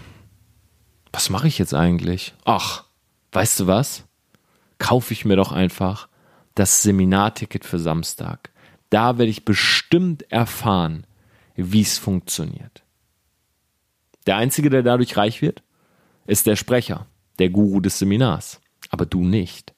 was 1.13 1.31
mache 1.31 1.49
ich 1.49 1.59
jetzt 1.59 1.75
eigentlich? 1.75 2.35
Ach, 2.45 2.85
weißt 3.33 3.61
du 3.61 3.67
was? 3.67 4.05
Kaufe 4.79 5.13
ich 5.13 5.25
mir 5.25 5.37
doch 5.37 5.53
einfach 5.53 6.09
das 6.55 6.83
Seminarticket 6.83 7.65
für 7.65 7.79
Samstag. 7.79 8.51
Da 8.91 9.19
werde 9.19 9.31
ich 9.31 9.45
bestimmt 9.45 10.31
erfahren, 10.31 11.07
wie 11.57 11.83
es 11.83 11.99
funktioniert. 11.99 12.82
Der 14.27 14.37
Einzige, 14.37 14.71
der 14.71 14.83
dadurch 14.83 15.17
reich 15.17 15.43
wird, 15.43 15.63
ist 16.27 16.47
der 16.47 16.57
Sprecher, 16.57 17.07
der 17.39 17.51
Guru 17.51 17.81
des 17.81 17.99
Seminars, 17.99 18.61
aber 18.91 19.07
du 19.07 19.25
nicht. 19.25 19.75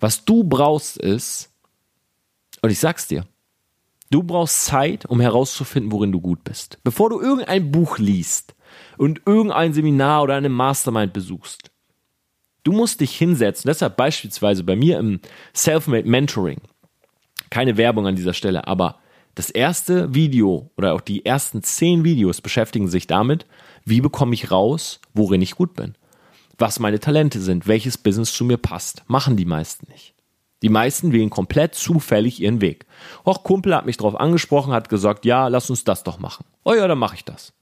Was 0.00 0.24
du 0.24 0.44
brauchst 0.44 0.96
ist, 0.96 1.50
und 2.62 2.70
ich 2.70 2.78
sag's 2.78 3.08
dir, 3.08 3.26
du 4.10 4.22
brauchst 4.22 4.64
Zeit, 4.64 5.06
um 5.06 5.20
herauszufinden, 5.20 5.92
worin 5.92 6.12
du 6.12 6.20
gut 6.20 6.44
bist. 6.44 6.78
Bevor 6.84 7.10
du 7.10 7.20
irgendein 7.20 7.70
Buch 7.70 7.98
liest 7.98 8.54
und 8.98 9.22
irgendein 9.26 9.72
Seminar 9.72 10.22
oder 10.22 10.34
eine 10.34 10.48
Mastermind 10.48 11.12
besuchst, 11.12 11.70
du 12.64 12.72
musst 12.72 13.00
dich 13.00 13.16
hinsetzen. 13.16 13.68
Deshalb 13.68 13.96
beispielsweise 13.96 14.64
bei 14.64 14.76
mir 14.76 14.98
im 14.98 15.20
Selfmade 15.52 16.08
Mentoring, 16.08 16.60
keine 17.50 17.76
Werbung 17.76 18.06
an 18.06 18.16
dieser 18.16 18.34
Stelle, 18.34 18.66
aber 18.66 18.98
das 19.34 19.50
erste 19.50 20.14
Video 20.14 20.70
oder 20.76 20.94
auch 20.94 21.00
die 21.00 21.24
ersten 21.24 21.62
zehn 21.62 22.04
Videos 22.04 22.40
beschäftigen 22.40 22.88
sich 22.88 23.06
damit, 23.06 23.46
wie 23.84 24.00
bekomme 24.00 24.34
ich 24.34 24.50
raus, 24.50 25.00
worin 25.14 25.42
ich 25.42 25.54
gut 25.54 25.74
bin. 25.74 25.94
Was 26.58 26.78
meine 26.78 27.00
Talente 27.00 27.40
sind, 27.40 27.66
welches 27.66 27.98
Business 27.98 28.32
zu 28.32 28.44
mir 28.44 28.58
passt. 28.58 29.02
Machen 29.06 29.36
die 29.36 29.44
meisten 29.44 29.90
nicht. 29.90 30.14
Die 30.62 30.68
meisten 30.68 31.12
wählen 31.12 31.30
komplett 31.30 31.74
zufällig 31.74 32.40
ihren 32.40 32.60
Weg. 32.60 32.86
Och, 33.26 33.42
Kumpel 33.42 33.74
hat 33.74 33.86
mich 33.86 33.96
drauf 33.96 34.18
angesprochen, 34.18 34.72
hat 34.72 34.88
gesagt, 34.88 35.24
ja, 35.24 35.48
lass 35.48 35.70
uns 35.70 35.82
das 35.82 36.04
doch 36.04 36.20
machen. 36.20 36.44
Oh 36.64 36.72
ja, 36.72 36.86
dann 36.86 36.98
mache 36.98 37.16
ich 37.16 37.24
das. 37.24 37.52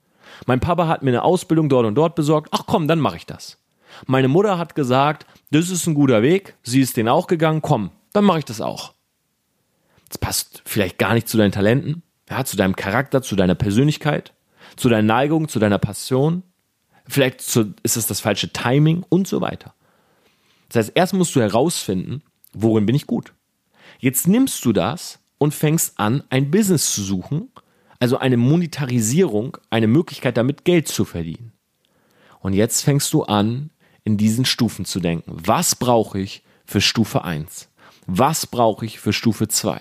Mein 0.46 0.60
Papa 0.60 0.86
hat 0.86 1.02
mir 1.02 1.10
eine 1.10 1.22
Ausbildung 1.22 1.68
dort 1.68 1.86
und 1.86 1.94
dort 1.94 2.14
besorgt. 2.14 2.48
Ach 2.52 2.64
komm, 2.66 2.88
dann 2.88 3.00
mache 3.00 3.16
ich 3.16 3.26
das. 3.26 3.58
Meine 4.06 4.28
Mutter 4.28 4.58
hat 4.58 4.74
gesagt, 4.74 5.26
das 5.50 5.70
ist 5.70 5.86
ein 5.86 5.94
guter 5.94 6.22
Weg. 6.22 6.56
Sie 6.62 6.80
ist 6.80 6.96
den 6.96 7.08
auch 7.08 7.26
gegangen. 7.26 7.62
Komm, 7.62 7.90
dann 8.12 8.24
mache 8.24 8.40
ich 8.40 8.44
das 8.44 8.60
auch. 8.60 8.92
Das 10.10 10.18
passt 10.18 10.62
vielleicht 10.66 10.98
gar 10.98 11.14
nicht 11.14 11.28
zu 11.28 11.38
deinen 11.38 11.52
Talenten, 11.52 12.02
ja, 12.28 12.44
zu 12.44 12.56
deinem 12.56 12.76
Charakter, 12.76 13.22
zu 13.22 13.36
deiner 13.36 13.54
Persönlichkeit, 13.54 14.34
zu 14.76 14.88
deiner 14.88 15.02
Neigung, 15.02 15.48
zu 15.48 15.58
deiner 15.58 15.78
Passion. 15.78 16.42
Vielleicht 17.08 17.40
zu, 17.40 17.74
ist 17.82 17.96
es 17.96 18.06
das 18.06 18.20
falsche 18.20 18.52
Timing 18.52 19.04
und 19.08 19.26
so 19.26 19.40
weiter. 19.40 19.74
Das 20.68 20.86
heißt, 20.86 20.92
erst 20.94 21.14
musst 21.14 21.34
du 21.34 21.40
herausfinden, 21.40 22.22
worin 22.52 22.86
bin 22.86 22.94
ich 22.94 23.06
gut. 23.06 23.32
Jetzt 23.98 24.28
nimmst 24.28 24.64
du 24.64 24.72
das 24.72 25.20
und 25.38 25.54
fängst 25.54 25.98
an, 25.98 26.22
ein 26.28 26.50
Business 26.50 26.92
zu 26.94 27.02
suchen, 27.02 27.50
also 27.98 28.18
eine 28.18 28.36
Monetarisierung, 28.36 29.56
eine 29.70 29.86
Möglichkeit 29.86 30.36
damit 30.36 30.64
Geld 30.64 30.88
zu 30.88 31.04
verdienen. 31.04 31.52
Und 32.40 32.54
jetzt 32.54 32.82
fängst 32.82 33.12
du 33.12 33.24
an, 33.24 33.70
in 34.04 34.16
diesen 34.16 34.44
Stufen 34.44 34.84
zu 34.84 35.00
denken. 35.00 35.32
Was 35.36 35.74
brauche 35.76 36.18
ich 36.18 36.42
für 36.64 36.80
Stufe 36.80 37.24
1? 37.24 37.68
Was 38.06 38.46
brauche 38.46 38.86
ich 38.86 38.98
für 38.98 39.12
Stufe 39.12 39.48
2? 39.48 39.80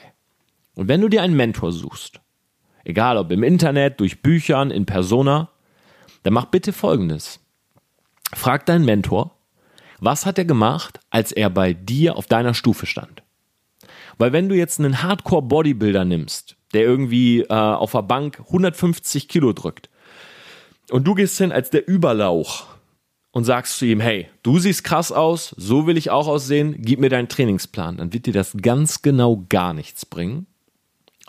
Und 0.80 0.88
wenn 0.88 1.02
du 1.02 1.10
dir 1.10 1.24
einen 1.24 1.36
Mentor 1.36 1.74
suchst, 1.74 2.22
egal 2.86 3.18
ob 3.18 3.32
im 3.32 3.44
Internet, 3.44 4.00
durch 4.00 4.22
Büchern, 4.22 4.72
in 4.72 4.86
Persona, 4.86 5.50
dann 6.24 6.32
mach 6.32 6.46
bitte 6.46 6.72
Folgendes. 6.72 7.42
Frag 8.34 8.66
deinen 8.66 8.86
Mentor, 8.86 9.36
was 10.00 10.26
hat 10.26 10.38
er 10.38 10.46
gemacht, 10.46 11.02
als 11.10 11.34
er 11.34 11.50
bei 11.50 11.74
dir 11.74 12.16
auf 12.16 12.28
deiner 12.28 12.54
Stufe 12.54 12.86
stand? 12.86 13.24
Weil 14.20 14.32
wenn 14.32 14.48
du 14.48 14.56
jetzt 14.56 14.80
einen 14.80 15.04
Hardcore-Bodybuilder 15.04 16.06
nimmst, 16.06 16.56
der 16.74 16.84
irgendwie 16.84 17.42
äh, 17.42 17.54
auf 17.54 17.92
der 17.92 18.04
Bank 18.04 18.40
150 18.40 19.28
Kilo 19.28 19.52
drückt 19.52 19.90
und 20.92 21.06
du 21.06 21.14
gehst 21.14 21.38
hin 21.40 21.52
als 21.52 21.72
der 21.72 21.90
Überlauch 21.90 22.68
und 23.32 23.44
sagst 23.44 23.80
zu 23.80 23.86
ihm, 23.86 24.00
hey, 24.00 24.30
du 24.44 24.60
siehst 24.60 24.86
krass 24.86 25.12
aus, 25.12 25.54
so 25.58 25.88
will 25.88 25.98
ich 25.98 26.10
auch 26.10 26.30
aussehen, 26.30 26.78
gib 26.80 27.02
mir 27.02 27.10
deinen 27.10 27.28
Trainingsplan, 27.28 27.98
dann 27.98 28.14
wird 28.14 28.28
dir 28.28 28.34
das 28.34 28.56
ganz 28.62 29.02
genau 29.02 29.46
gar 29.50 29.74
nichts 29.74 30.06
bringen, 30.06 30.48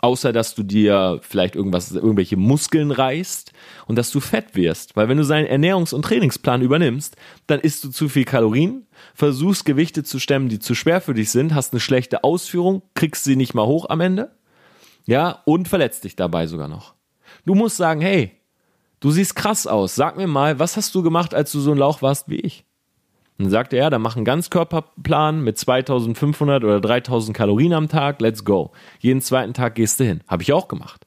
außer 0.01 0.33
dass 0.33 0.55
du 0.55 0.63
dir 0.63 1.19
vielleicht 1.21 1.55
irgendwas, 1.55 1.91
irgendwelche 1.91 2.37
Muskeln 2.37 2.91
reißt 2.91 3.53
und 3.87 3.95
dass 3.95 4.11
du 4.11 4.19
fett 4.19 4.55
wirst. 4.55 4.95
Weil 4.95 5.07
wenn 5.07 5.17
du 5.17 5.23
seinen 5.23 5.47
Ernährungs- 5.47 5.93
und 5.93 6.03
Trainingsplan 6.03 6.61
übernimmst, 6.61 7.15
dann 7.47 7.59
isst 7.59 7.83
du 7.83 7.89
zu 7.89 8.09
viel 8.09 8.25
Kalorien, 8.25 8.87
versuchst 9.13 9.65
Gewichte 9.65 10.03
zu 10.03 10.19
stemmen, 10.19 10.49
die 10.49 10.59
zu 10.59 10.75
schwer 10.75 11.01
für 11.01 11.13
dich 11.13 11.31
sind, 11.31 11.55
hast 11.55 11.73
eine 11.73 11.79
schlechte 11.79 12.23
Ausführung, 12.23 12.81
kriegst 12.93 13.23
sie 13.23 13.35
nicht 13.35 13.53
mal 13.53 13.65
hoch 13.65 13.89
am 13.89 14.01
Ende, 14.01 14.35
ja, 15.05 15.41
und 15.45 15.67
verletzt 15.67 16.03
dich 16.03 16.15
dabei 16.15 16.47
sogar 16.47 16.67
noch. 16.67 16.95
Du 17.45 17.55
musst 17.55 17.77
sagen, 17.77 18.01
hey, 18.01 18.31
du 18.99 19.11
siehst 19.11 19.35
krass 19.35 19.67
aus, 19.67 19.95
sag 19.95 20.17
mir 20.17 20.27
mal, 20.27 20.59
was 20.59 20.77
hast 20.77 20.93
du 20.95 21.01
gemacht, 21.01 21.33
als 21.33 21.51
du 21.51 21.59
so 21.59 21.71
ein 21.71 21.77
Lauch 21.77 22.01
warst 22.01 22.29
wie 22.29 22.39
ich? 22.39 22.65
Dann 23.41 23.49
sagte 23.49 23.77
er, 23.77 23.89
dann 23.89 24.01
mach 24.01 24.15
einen 24.15 24.25
Ganzkörperplan 24.25 25.41
mit 25.43 25.57
2500 25.57 26.63
oder 26.63 26.79
3000 26.79 27.35
Kalorien 27.35 27.73
am 27.73 27.89
Tag, 27.89 28.21
let's 28.21 28.45
go. 28.45 28.71
Jeden 28.99 29.21
zweiten 29.21 29.53
Tag 29.53 29.75
gehst 29.75 29.99
du 29.99 30.03
hin. 30.03 30.21
Habe 30.27 30.43
ich 30.43 30.53
auch 30.53 30.67
gemacht. 30.67 31.05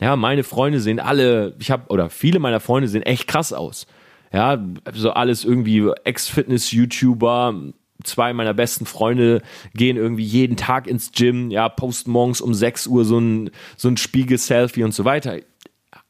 Ja, 0.00 0.16
meine 0.16 0.42
Freunde 0.42 0.80
sehen 0.80 0.98
alle, 0.98 1.54
ich 1.60 1.70
habe, 1.70 1.84
oder 1.88 2.10
viele 2.10 2.40
meiner 2.40 2.58
Freunde 2.58 2.88
sehen 2.88 3.02
echt 3.02 3.28
krass 3.28 3.52
aus. 3.52 3.86
Ja, 4.32 4.60
so 4.92 5.12
alles 5.12 5.44
irgendwie 5.44 5.88
Ex-Fitness-YouTuber, 6.04 7.54
zwei 8.02 8.32
meiner 8.32 8.54
besten 8.54 8.86
Freunde 8.86 9.42
gehen 9.74 9.96
irgendwie 9.96 10.24
jeden 10.24 10.56
Tag 10.56 10.88
ins 10.88 11.12
Gym, 11.12 11.50
ja, 11.50 11.68
posten 11.68 12.10
morgens 12.10 12.40
um 12.40 12.54
6 12.54 12.88
Uhr 12.88 13.04
so 13.04 13.18
ein, 13.18 13.50
so 13.76 13.88
ein 13.88 13.96
Spiegel-Selfie 13.96 14.82
und 14.82 14.92
so 14.92 15.04
weiter. 15.04 15.36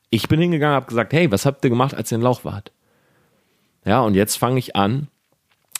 Ich 0.08 0.28
bin 0.28 0.40
hingegangen, 0.40 0.76
habe 0.76 0.86
gesagt, 0.86 1.12
hey, 1.12 1.30
was 1.30 1.44
habt 1.44 1.62
ihr 1.64 1.70
gemacht, 1.70 1.94
als 1.94 2.10
ihr 2.10 2.16
in 2.16 2.22
Lauch 2.22 2.44
wart? 2.44 2.72
Ja, 3.84 4.00
und 4.00 4.14
jetzt 4.14 4.36
fange 4.36 4.58
ich 4.58 4.76
an, 4.76 5.08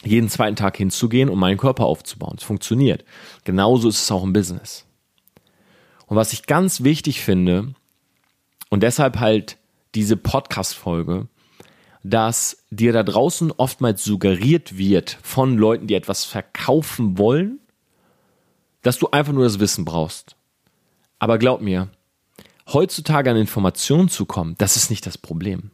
jeden 0.04 0.28
zweiten 0.28 0.56
Tag 0.56 0.76
hinzugehen, 0.76 1.28
um 1.28 1.38
meinen 1.38 1.58
Körper 1.58 1.84
aufzubauen. 1.84 2.36
Es 2.38 2.44
funktioniert. 2.44 3.04
Genauso 3.44 3.88
ist 3.88 4.02
es 4.02 4.10
auch 4.10 4.24
im 4.24 4.32
Business. 4.32 4.84
Und 6.06 6.16
was 6.16 6.32
ich 6.32 6.46
ganz 6.46 6.82
wichtig 6.82 7.20
finde, 7.20 7.74
und 8.70 8.82
deshalb 8.82 9.20
halt 9.20 9.58
diese 9.94 10.16
Podcast-Folge, 10.16 11.28
dass 12.02 12.64
dir 12.70 12.92
da 12.92 13.02
draußen 13.02 13.52
oftmals 13.52 14.02
suggeriert 14.02 14.76
wird 14.76 15.18
von 15.22 15.56
Leuten, 15.56 15.86
die 15.86 15.94
etwas 15.94 16.24
verkaufen 16.24 17.18
wollen, 17.18 17.60
dass 18.82 18.98
du 18.98 19.08
einfach 19.10 19.32
nur 19.32 19.44
das 19.44 19.60
Wissen 19.60 19.84
brauchst. 19.84 20.36
Aber 21.18 21.38
glaub 21.38 21.60
mir, 21.60 21.90
heutzutage 22.72 23.30
an 23.30 23.36
Informationen 23.36 24.08
zu 24.08 24.26
kommen, 24.26 24.56
das 24.58 24.76
ist 24.76 24.90
nicht 24.90 25.06
das 25.06 25.16
Problem 25.16 25.70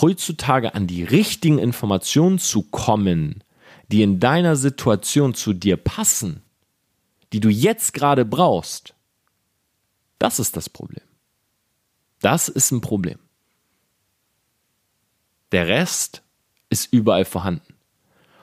heutzutage 0.00 0.74
an 0.74 0.86
die 0.86 1.04
richtigen 1.04 1.58
Informationen 1.58 2.38
zu 2.38 2.62
kommen, 2.62 3.44
die 3.90 4.02
in 4.02 4.20
deiner 4.20 4.56
Situation 4.56 5.34
zu 5.34 5.52
dir 5.52 5.76
passen, 5.76 6.42
die 7.32 7.40
du 7.40 7.48
jetzt 7.48 7.92
gerade 7.94 8.24
brauchst, 8.24 8.94
das 10.18 10.38
ist 10.38 10.56
das 10.56 10.68
Problem. 10.68 11.04
Das 12.20 12.48
ist 12.48 12.70
ein 12.70 12.80
Problem. 12.80 13.18
Der 15.52 15.68
Rest 15.68 16.22
ist 16.70 16.92
überall 16.92 17.24
vorhanden. 17.24 17.74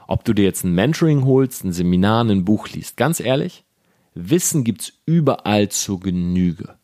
Ob 0.07 0.23
du 0.23 0.33
dir 0.33 0.43
jetzt 0.43 0.63
ein 0.63 0.75
Mentoring 0.75 1.25
holst, 1.25 1.63
ein 1.63 1.73
Seminar, 1.73 2.23
ein 2.25 2.45
Buch 2.45 2.67
liest, 2.69 2.97
ganz 2.97 3.19
ehrlich, 3.19 3.63
Wissen 4.13 4.63
gibt 4.63 4.81
es 4.81 4.93
überall 5.05 5.69
zur 5.69 5.99
Genüge. 5.99 6.77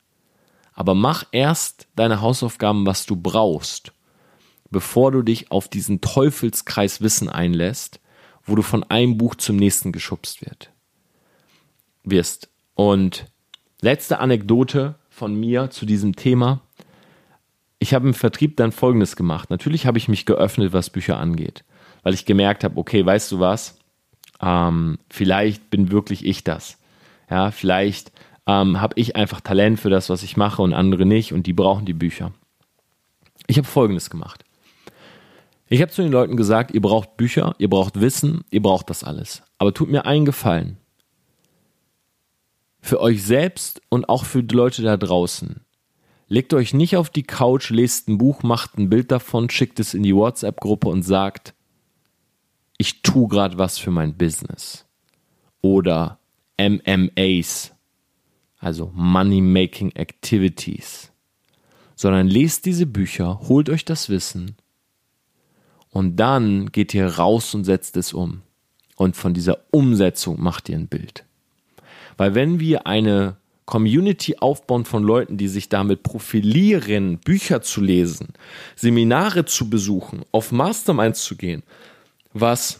Aber 0.73 0.95
mach 0.95 1.25
erst 1.31 1.87
deine 1.95 2.21
Hausaufgaben, 2.21 2.85
was 2.85 3.05
du 3.05 3.15
brauchst, 3.15 3.91
bevor 4.69 5.11
du 5.11 5.21
dich 5.21 5.51
auf 5.51 5.67
diesen 5.67 6.01
Teufelskreis 6.01 7.01
Wissen 7.01 7.29
einlässt, 7.29 7.99
wo 8.43 8.55
du 8.55 8.61
von 8.61 8.83
einem 8.83 9.17
Buch 9.17 9.35
zum 9.35 9.57
nächsten 9.57 9.91
geschubst 9.91 10.45
wird, 10.45 10.71
wirst. 12.03 12.49
Und 12.75 13.25
letzte 13.81 14.19
Anekdote 14.19 14.95
von 15.09 15.35
mir 15.35 15.69
zu 15.69 15.85
diesem 15.85 16.15
Thema. 16.15 16.61
Ich 17.79 17.93
habe 17.93 18.07
im 18.07 18.13
Vertrieb 18.13 18.57
dann 18.57 18.71
Folgendes 18.71 19.15
gemacht. 19.15 19.49
Natürlich 19.49 19.85
habe 19.85 19.97
ich 19.97 20.07
mich 20.07 20.25
geöffnet, 20.25 20.73
was 20.73 20.89
Bücher 20.89 21.17
angeht, 21.17 21.63
weil 22.03 22.13
ich 22.13 22.25
gemerkt 22.25 22.63
habe, 22.63 22.77
okay, 22.77 23.05
weißt 23.05 23.31
du 23.31 23.39
was? 23.39 23.77
Ähm, 24.41 24.97
vielleicht 25.09 25.69
bin 25.69 25.91
wirklich 25.91 26.25
ich 26.25 26.43
das. 26.43 26.77
Ja, 27.29 27.51
vielleicht 27.51 28.11
ähm, 28.47 28.79
habe 28.79 28.93
ich 28.97 29.15
einfach 29.15 29.41
Talent 29.41 29.79
für 29.79 29.89
das, 29.89 30.09
was 30.09 30.23
ich 30.23 30.37
mache 30.37 30.61
und 30.61 30.73
andere 30.73 31.05
nicht 31.05 31.33
und 31.33 31.45
die 31.45 31.53
brauchen 31.53 31.85
die 31.85 31.93
Bücher. 31.93 32.31
Ich 33.47 33.57
habe 33.57 33.67
Folgendes 33.67 34.09
gemacht. 34.09 34.43
Ich 35.69 35.81
habe 35.81 35.91
zu 35.91 36.01
den 36.01 36.11
Leuten 36.11 36.37
gesagt, 36.37 36.71
ihr 36.71 36.81
braucht 36.81 37.17
Bücher, 37.17 37.53
ihr 37.57 37.69
braucht 37.69 37.99
Wissen, 37.99 38.45
ihr 38.51 38.61
braucht 38.61 38.89
das 38.89 39.03
alles. 39.03 39.43
Aber 39.57 39.73
tut 39.73 39.89
mir 39.89 40.05
einen 40.05 40.25
Gefallen. 40.25 40.77
Für 42.79 43.01
euch 43.01 43.23
selbst 43.23 43.81
und 43.89 44.07
auch 44.07 44.23
für 44.23 44.43
die 44.43 44.55
Leute 44.55 44.81
da 44.81 44.95
draußen. 44.95 45.61
Legt 46.29 46.53
euch 46.53 46.73
nicht 46.73 46.95
auf 46.95 47.09
die 47.09 47.23
Couch, 47.23 47.69
lest 47.69 48.07
ein 48.07 48.17
Buch, 48.17 48.43
macht 48.43 48.77
ein 48.77 48.89
Bild 48.89 49.11
davon, 49.11 49.49
schickt 49.49 49.79
es 49.79 49.93
in 49.93 50.03
die 50.03 50.15
WhatsApp-Gruppe 50.15 50.87
und 50.87 51.03
sagt, 51.03 51.53
ich 52.77 53.01
tue 53.01 53.27
gerade 53.27 53.57
was 53.57 53.77
für 53.77 53.91
mein 53.91 54.15
Business. 54.15 54.85
Oder 55.61 56.19
MMAs, 56.57 57.73
also 58.59 58.91
Money 58.93 59.41
Making 59.41 59.91
Activities. 59.91 61.11
Sondern 61.95 62.27
lest 62.27 62.65
diese 62.65 62.85
Bücher, 62.85 63.41
holt 63.49 63.69
euch 63.69 63.83
das 63.83 64.07
Wissen 64.07 64.55
und 65.97 66.17
dann 66.17 66.71
geht 66.71 66.93
ihr 66.93 67.07
raus 67.07 67.55
und 67.55 67.63
setzt 67.63 67.97
es 67.97 68.13
um. 68.13 68.43
Und 68.97 69.17
von 69.17 69.33
dieser 69.33 69.57
Umsetzung 69.71 70.39
macht 70.39 70.69
ihr 70.69 70.77
ein 70.77 70.87
Bild. 70.87 71.25
Weil 72.17 72.35
wenn 72.35 72.59
wir 72.59 72.85
eine 72.85 73.37
Community 73.65 74.35
aufbauen 74.37 74.85
von 74.85 75.01
Leuten, 75.01 75.37
die 75.37 75.47
sich 75.47 75.69
damit 75.69 76.03
profilieren, 76.03 77.17
Bücher 77.17 77.63
zu 77.63 77.81
lesen, 77.81 78.33
Seminare 78.75 79.45
zu 79.45 79.71
besuchen, 79.71 80.21
auf 80.31 80.51
Masterminds 80.51 81.23
zu 81.23 81.35
gehen, 81.35 81.63
was 82.31 82.79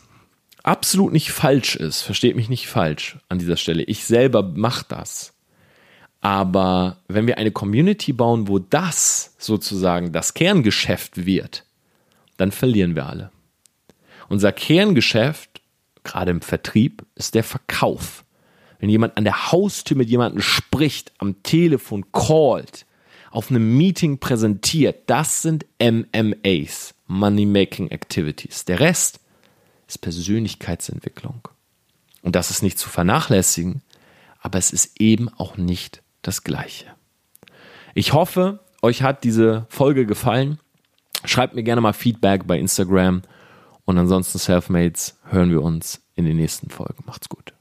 absolut 0.62 1.12
nicht 1.12 1.32
falsch 1.32 1.76
ist, 1.76 2.04
versteht 2.04 2.36
mich 2.36 2.50
nicht 2.50 2.68
falsch 2.68 3.18
an 3.30 3.40
dieser 3.40 3.58
Stelle. 3.58 3.82
Ich 3.82 4.06
selber 4.06 4.44
mache 4.44 4.86
das. 4.90 5.34
Aber 6.22 6.98
wenn 7.08 7.26
wir 7.26 7.40
eine 7.40 7.52
Community 7.52 8.14
bauen, 8.14 8.48
wo 8.48 8.60
das 8.60 9.34
sozusagen 9.40 10.12
das 10.12 10.36
Kerngeschäft 10.36 11.26
wird, 11.26 11.64
dann 12.38 12.52
verlieren 12.52 12.96
wir 12.96 13.08
alle. 13.08 13.32
Unser 14.30 14.52
Kerngeschäft, 14.52 15.62
gerade 16.04 16.32
im 16.32 16.42
Vertrieb, 16.42 17.06
ist 17.16 17.36
der 17.36 17.44
Verkauf. 17.44 18.26
Wenn 18.80 18.90
jemand 18.90 19.18
an 19.18 19.24
der 19.24 19.52
Haustür 19.52 19.98
mit 19.98 20.10
jemandem 20.10 20.42
spricht, 20.42 21.12
am 21.18 21.42
Telefon 21.44 22.12
callt, 22.12 22.86
auf 23.32 23.50
einem 23.50 23.78
Meeting 23.78 24.20
präsentiert, 24.20 25.04
das 25.08 25.42
sind 25.42 25.66
MMAs, 25.82 26.94
Money 27.08 27.46
Making 27.46 27.90
Activities. 27.90 28.66
Der 28.66 28.80
Rest 28.80 29.20
ist 29.88 30.00
Persönlichkeitsentwicklung. 30.00 31.48
Und 32.22 32.36
das 32.36 32.50
ist 32.50 32.62
nicht 32.62 32.78
zu 32.78 32.90
vernachlässigen, 32.90 33.82
aber 34.42 34.60
es 34.60 34.72
ist 34.72 35.00
eben 35.00 35.30
auch 35.30 35.58
nicht 35.58 36.02
das 36.22 36.44
Gleiche. 36.44 36.86
Ich 37.96 38.14
hoffe, 38.14 38.60
euch 38.82 39.02
hat 39.02 39.24
diese 39.24 39.66
Folge 39.70 40.06
gefallen. 40.06 40.60
Schreibt 41.26 41.56
mir 41.56 41.64
gerne 41.64 41.82
mal 41.82 41.94
Feedback 41.94 42.48
bei 42.48 42.58
Instagram. 42.58 43.22
Und 43.86 43.98
ansonsten 43.98 44.38
Selfmates 44.38 45.18
hören 45.30 45.52
wir 45.52 45.62
uns 45.62 46.02
in 46.16 46.26
den 46.26 46.38
nächsten 46.38 46.70
Folgen. 46.70 47.04
Macht's 47.06 47.30
gut. 47.30 47.57